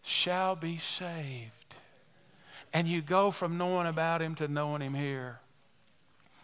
shall 0.04 0.56
be 0.56 0.77
saved. 0.77 1.75
And 2.73 2.88
you 2.88 3.01
go 3.01 3.32
from 3.32 3.58
knowing 3.58 3.88
about 3.88 4.21
him 4.21 4.36
to 4.36 4.47
knowing 4.47 4.82
him 4.82 4.93
here. 4.93 5.39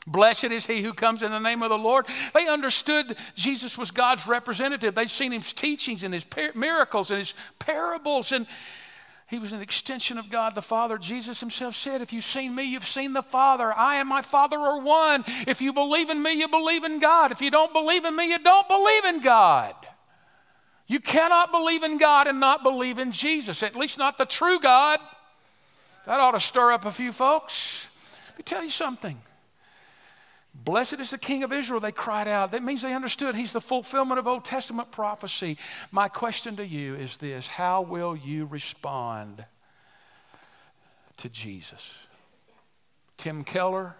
Blessed 0.06 0.46
is 0.46 0.66
he 0.66 0.82
who 0.82 0.94
comes 0.94 1.22
in 1.22 1.32
the 1.32 1.40
name 1.40 1.62
of 1.62 1.70
the 1.70 1.78
Lord. 1.78 2.06
They 2.34 2.48
understood 2.48 3.18
Jesus 3.36 3.78
was 3.78 3.92
God's 3.92 4.26
representative. 4.26 4.96
They'd 4.96 5.10
seen 5.10 5.34
his 5.34 5.52
teachings 5.52 6.04
and 6.04 6.14
his 6.14 6.26
miracles 6.56 7.12
and 7.12 7.20
his 7.20 7.34
parables. 7.60 8.32
And 8.32 8.48
he 9.28 9.40
was 9.40 9.52
an 9.52 9.62
extension 9.62 10.18
of 10.18 10.30
God 10.30 10.56
the 10.56 10.62
Father. 10.62 10.98
Jesus 10.98 11.42
himself 11.42 11.76
said, 11.76 12.02
If 12.02 12.14
you've 12.14 12.24
seen 12.24 12.56
me, 12.56 12.64
you've 12.64 12.88
seen 12.88 13.12
the 13.12 13.22
Father. 13.22 13.74
I 13.74 13.98
and 13.98 14.08
my 14.08 14.22
Father 14.22 14.58
are 14.58 14.80
one. 14.80 15.26
If 15.46 15.62
you 15.62 15.74
believe 15.74 16.10
in 16.10 16.24
me, 16.24 16.32
you 16.34 16.48
believe 16.48 16.86
in 16.86 17.00
God. 17.00 17.34
If 17.34 17.42
you 17.42 17.52
don't 17.52 17.74
believe 17.74 18.06
in 18.06 18.16
me, 18.16 18.30
you 18.30 18.40
don't 18.40 18.68
believe 18.70 19.04
in 19.04 19.22
God. 19.22 19.76
You 20.88 21.02
cannot 21.02 21.52
believe 21.52 21.84
in 21.84 21.98
God 21.98 22.28
and 22.28 22.40
not 22.40 22.64
believe 22.64 23.00
in 23.00 23.12
Jesus, 23.12 23.64
at 23.64 23.76
least 23.76 23.98
not 23.98 24.18
the 24.18 24.26
true 24.26 24.62
God. 24.62 25.02
That 26.06 26.22
ought 26.22 26.32
to 26.32 26.40
stir 26.40 26.72
up 26.72 26.86
a 26.86 26.92
few 26.92 27.12
folks. 27.12 27.90
Let 28.30 28.38
me 28.38 28.44
tell 28.44 28.64
you 28.64 28.70
something. 28.70 29.20
Blessed 30.68 31.00
is 31.00 31.12
the 31.12 31.18
King 31.18 31.44
of 31.44 31.54
Israel, 31.54 31.80
they 31.80 31.94
cried 31.94 32.28
out. 32.28 32.52
That 32.52 32.62
means 32.62 32.82
they 32.82 32.94
understood 32.94 33.36
he's 33.36 33.54
the 33.54 33.62
fulfillment 33.62 34.20
of 34.20 34.28
Old 34.28 34.44
Testament 34.44 34.92
prophecy. 34.92 35.58
My 35.94 36.10
question 36.10 36.58
to 36.58 36.68
you 36.68 36.94
is 36.96 37.16
this 37.16 37.48
How 37.48 37.82
will 37.82 38.18
you 38.18 38.46
respond 38.46 39.46
to 41.16 41.30
Jesus? 41.30 41.96
Tim 43.16 43.46
Keller, 43.46 43.96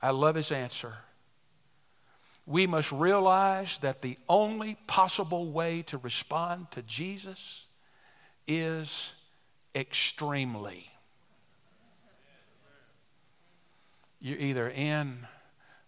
I 0.00 0.10
love 0.10 0.36
his 0.36 0.52
answer. 0.52 0.92
We 2.46 2.68
must 2.68 2.92
realize 2.92 3.78
that 3.78 4.02
the 4.02 4.18
only 4.28 4.76
possible 4.86 5.50
way 5.50 5.82
to 5.88 5.98
respond 5.98 6.70
to 6.70 6.82
Jesus 6.82 7.62
is 8.46 9.14
extremely. 9.74 10.86
You're 14.20 14.38
either 14.38 14.68
in 14.68 15.26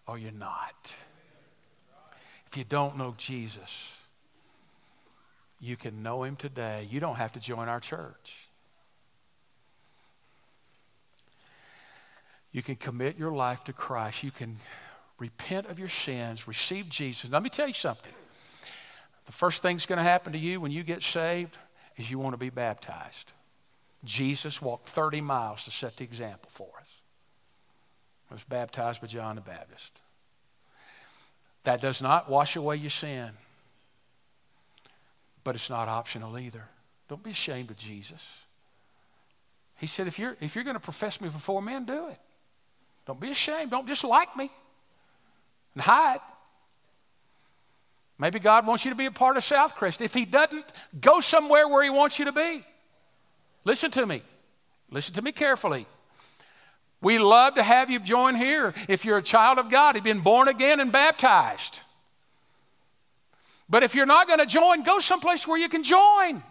or 0.06 0.18
you're 0.18 0.32
not. 0.32 0.94
If 2.46 2.56
you 2.56 2.64
don't 2.64 2.96
know 2.96 3.14
Jesus, 3.16 3.90
you 5.60 5.76
can 5.76 6.02
know 6.02 6.22
him 6.22 6.36
today. 6.36 6.86
You 6.90 7.00
don't 7.00 7.16
have 7.16 7.32
to 7.32 7.40
join 7.40 7.68
our 7.68 7.80
church. 7.80 8.48
You 12.52 12.62
can 12.62 12.76
commit 12.76 13.18
your 13.18 13.32
life 13.32 13.64
to 13.64 13.72
Christ. 13.72 14.22
You 14.22 14.30
can 14.30 14.58
repent 15.18 15.68
of 15.68 15.78
your 15.78 15.88
sins, 15.88 16.46
receive 16.46 16.88
Jesus. 16.88 17.30
Let 17.30 17.42
me 17.42 17.48
tell 17.48 17.66
you 17.68 17.74
something. 17.74 18.12
The 19.26 19.32
first 19.32 19.62
thing 19.62 19.76
that's 19.76 19.86
going 19.86 19.98
to 19.98 20.02
happen 20.02 20.32
to 20.32 20.38
you 20.38 20.60
when 20.60 20.72
you 20.72 20.82
get 20.82 21.02
saved 21.02 21.56
is 21.96 22.10
you 22.10 22.18
want 22.18 22.34
to 22.34 22.38
be 22.38 22.50
baptized. 22.50 23.32
Jesus 24.04 24.60
walked 24.60 24.86
30 24.86 25.20
miles 25.20 25.64
to 25.64 25.70
set 25.70 25.96
the 25.96 26.04
example 26.04 26.50
for 26.50 26.66
was 28.32 28.44
baptized 28.44 29.00
by 29.00 29.06
John 29.06 29.36
the 29.36 29.42
Baptist. 29.42 29.92
That 31.64 31.80
does 31.80 32.02
not 32.02 32.28
wash 32.28 32.56
away 32.56 32.76
your 32.76 32.90
sin, 32.90 33.30
but 35.44 35.54
it's 35.54 35.70
not 35.70 35.88
optional 35.88 36.38
either. 36.38 36.64
Don't 37.08 37.22
be 37.22 37.30
ashamed 37.30 37.70
of 37.70 37.76
Jesus. 37.76 38.26
He 39.76 39.86
said, 39.86 40.06
if 40.06 40.18
you're, 40.18 40.36
if 40.40 40.54
you're 40.54 40.64
going 40.64 40.74
to 40.74 40.80
profess 40.80 41.20
me 41.20 41.28
before 41.28 41.60
men, 41.60 41.84
do 41.84 42.08
it. 42.08 42.18
Don't 43.06 43.20
be 43.20 43.30
ashamed. 43.30 43.70
Don't 43.70 43.86
just 43.86 44.04
like 44.04 44.36
me 44.36 44.50
and 45.74 45.82
hide. 45.82 46.20
Maybe 48.18 48.38
God 48.38 48.66
wants 48.66 48.84
you 48.84 48.92
to 48.92 48.96
be 48.96 49.06
a 49.06 49.10
part 49.10 49.36
of 49.36 49.42
Southcrest. 49.42 50.00
If 50.00 50.14
He 50.14 50.24
doesn't, 50.24 50.64
go 51.00 51.20
somewhere 51.20 51.66
where 51.66 51.82
He 51.82 51.90
wants 51.90 52.18
you 52.18 52.26
to 52.26 52.32
be. 52.32 52.62
Listen 53.64 53.90
to 53.90 54.06
me. 54.06 54.22
Listen 54.90 55.14
to 55.14 55.22
me 55.22 55.32
carefully. 55.32 55.86
We 57.02 57.18
love 57.18 57.56
to 57.56 57.62
have 57.62 57.90
you 57.90 57.98
join 57.98 58.36
here 58.36 58.72
if 58.88 59.04
you're 59.04 59.18
a 59.18 59.22
child 59.22 59.58
of 59.58 59.68
God, 59.70 59.96
you've 59.96 60.04
been 60.04 60.20
born 60.20 60.48
again 60.48 60.80
and 60.80 60.92
baptized. 60.92 61.80
But 63.68 63.82
if 63.82 63.94
you're 63.94 64.06
not 64.06 64.28
going 64.28 64.38
to 64.38 64.46
join, 64.46 64.82
go 64.82 65.00
someplace 65.00 65.46
where 65.46 65.58
you 65.58 65.68
can 65.68 65.82
join. 65.82 66.42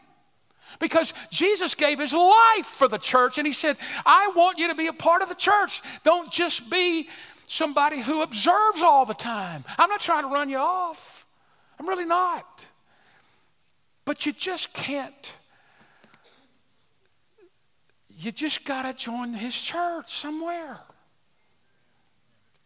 Because 0.80 1.14
Jesus 1.30 1.76
gave 1.76 2.00
his 2.00 2.14
life 2.14 2.66
for 2.66 2.88
the 2.88 2.98
church 2.98 3.38
and 3.38 3.48
he 3.48 3.54
said, 3.54 3.78
I 4.06 4.32
want 4.36 4.58
you 4.58 4.68
to 4.68 4.76
be 4.76 4.88
a 4.88 4.94
part 4.94 5.22
of 5.22 5.30
the 5.30 5.36
church. 5.36 5.82
Don't 6.04 6.32
just 6.32 6.70
be 6.70 7.10
somebody 7.48 8.00
who 8.00 8.22
observes 8.22 8.82
all 8.82 9.06
the 9.06 9.14
time. 9.14 9.64
I'm 9.78 9.90
not 9.90 10.02
trying 10.02 10.24
to 10.24 10.30
run 10.30 10.50
you 10.50 10.58
off, 10.58 11.26
I'm 11.80 11.88
really 11.88 12.06
not. 12.06 12.66
But 14.04 14.26
you 14.26 14.34
just 14.34 14.74
can't 14.74 15.36
you 18.24 18.32
just 18.32 18.66
got 18.66 18.84
to 18.84 18.94
join 18.94 19.34
his 19.34 19.60
church 19.60 20.12
somewhere. 20.14 20.78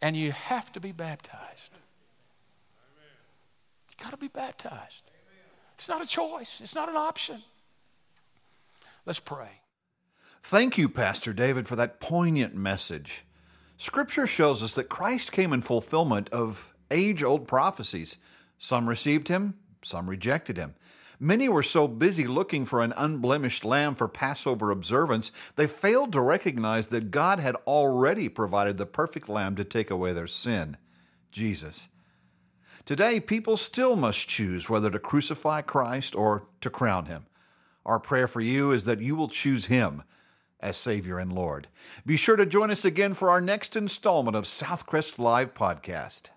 And 0.02 0.16
you 0.16 0.32
have 0.32 0.70
to 0.72 0.80
be 0.80 0.92
baptized. 0.92 1.72
You 3.90 4.04
got 4.04 4.10
to 4.10 4.18
be 4.18 4.28
baptized. 4.28 5.02
It's 5.74 5.88
not 5.88 6.02
a 6.02 6.06
choice, 6.06 6.60
it's 6.62 6.74
not 6.74 6.88
an 6.88 6.96
option. 6.96 7.42
Let's 9.04 9.20
pray. 9.20 9.60
Thank 10.42 10.78
you, 10.78 10.88
Pastor 10.88 11.32
David, 11.32 11.66
for 11.66 11.76
that 11.76 12.00
poignant 12.00 12.54
message. 12.54 13.24
Scripture 13.78 14.26
shows 14.26 14.62
us 14.62 14.74
that 14.74 14.88
Christ 14.88 15.32
came 15.32 15.52
in 15.52 15.62
fulfillment 15.62 16.28
of 16.30 16.74
age 16.90 17.22
old 17.22 17.46
prophecies. 17.46 18.16
Some 18.58 18.88
received 18.88 19.28
him, 19.28 19.54
some 19.82 20.08
rejected 20.08 20.56
him. 20.56 20.74
Many 21.18 21.48
were 21.48 21.62
so 21.62 21.88
busy 21.88 22.26
looking 22.26 22.64
for 22.64 22.82
an 22.82 22.92
unblemished 22.96 23.64
lamb 23.64 23.94
for 23.94 24.08
Passover 24.08 24.70
observance, 24.70 25.32
they 25.56 25.66
failed 25.66 26.12
to 26.12 26.20
recognize 26.20 26.88
that 26.88 27.10
God 27.10 27.38
had 27.38 27.56
already 27.66 28.28
provided 28.28 28.76
the 28.76 28.86
perfect 28.86 29.28
lamb 29.28 29.56
to 29.56 29.64
take 29.64 29.90
away 29.90 30.12
their 30.12 30.26
sin 30.26 30.76
Jesus. 31.30 31.88
Today, 32.84 33.18
people 33.20 33.56
still 33.56 33.96
must 33.96 34.28
choose 34.28 34.70
whether 34.70 34.90
to 34.90 34.98
crucify 34.98 35.60
Christ 35.60 36.14
or 36.14 36.46
to 36.60 36.70
crown 36.70 37.06
him. 37.06 37.26
Our 37.84 37.98
prayer 37.98 38.28
for 38.28 38.40
you 38.40 38.70
is 38.70 38.84
that 38.84 39.00
you 39.00 39.16
will 39.16 39.28
choose 39.28 39.66
him 39.66 40.02
as 40.60 40.76
Savior 40.76 41.18
and 41.18 41.32
Lord. 41.32 41.68
Be 42.04 42.16
sure 42.16 42.36
to 42.36 42.46
join 42.46 42.70
us 42.70 42.84
again 42.84 43.14
for 43.14 43.30
our 43.30 43.40
next 43.40 43.76
installment 43.76 44.36
of 44.36 44.44
Southcrest 44.44 45.18
Live 45.18 45.52
Podcast. 45.52 46.30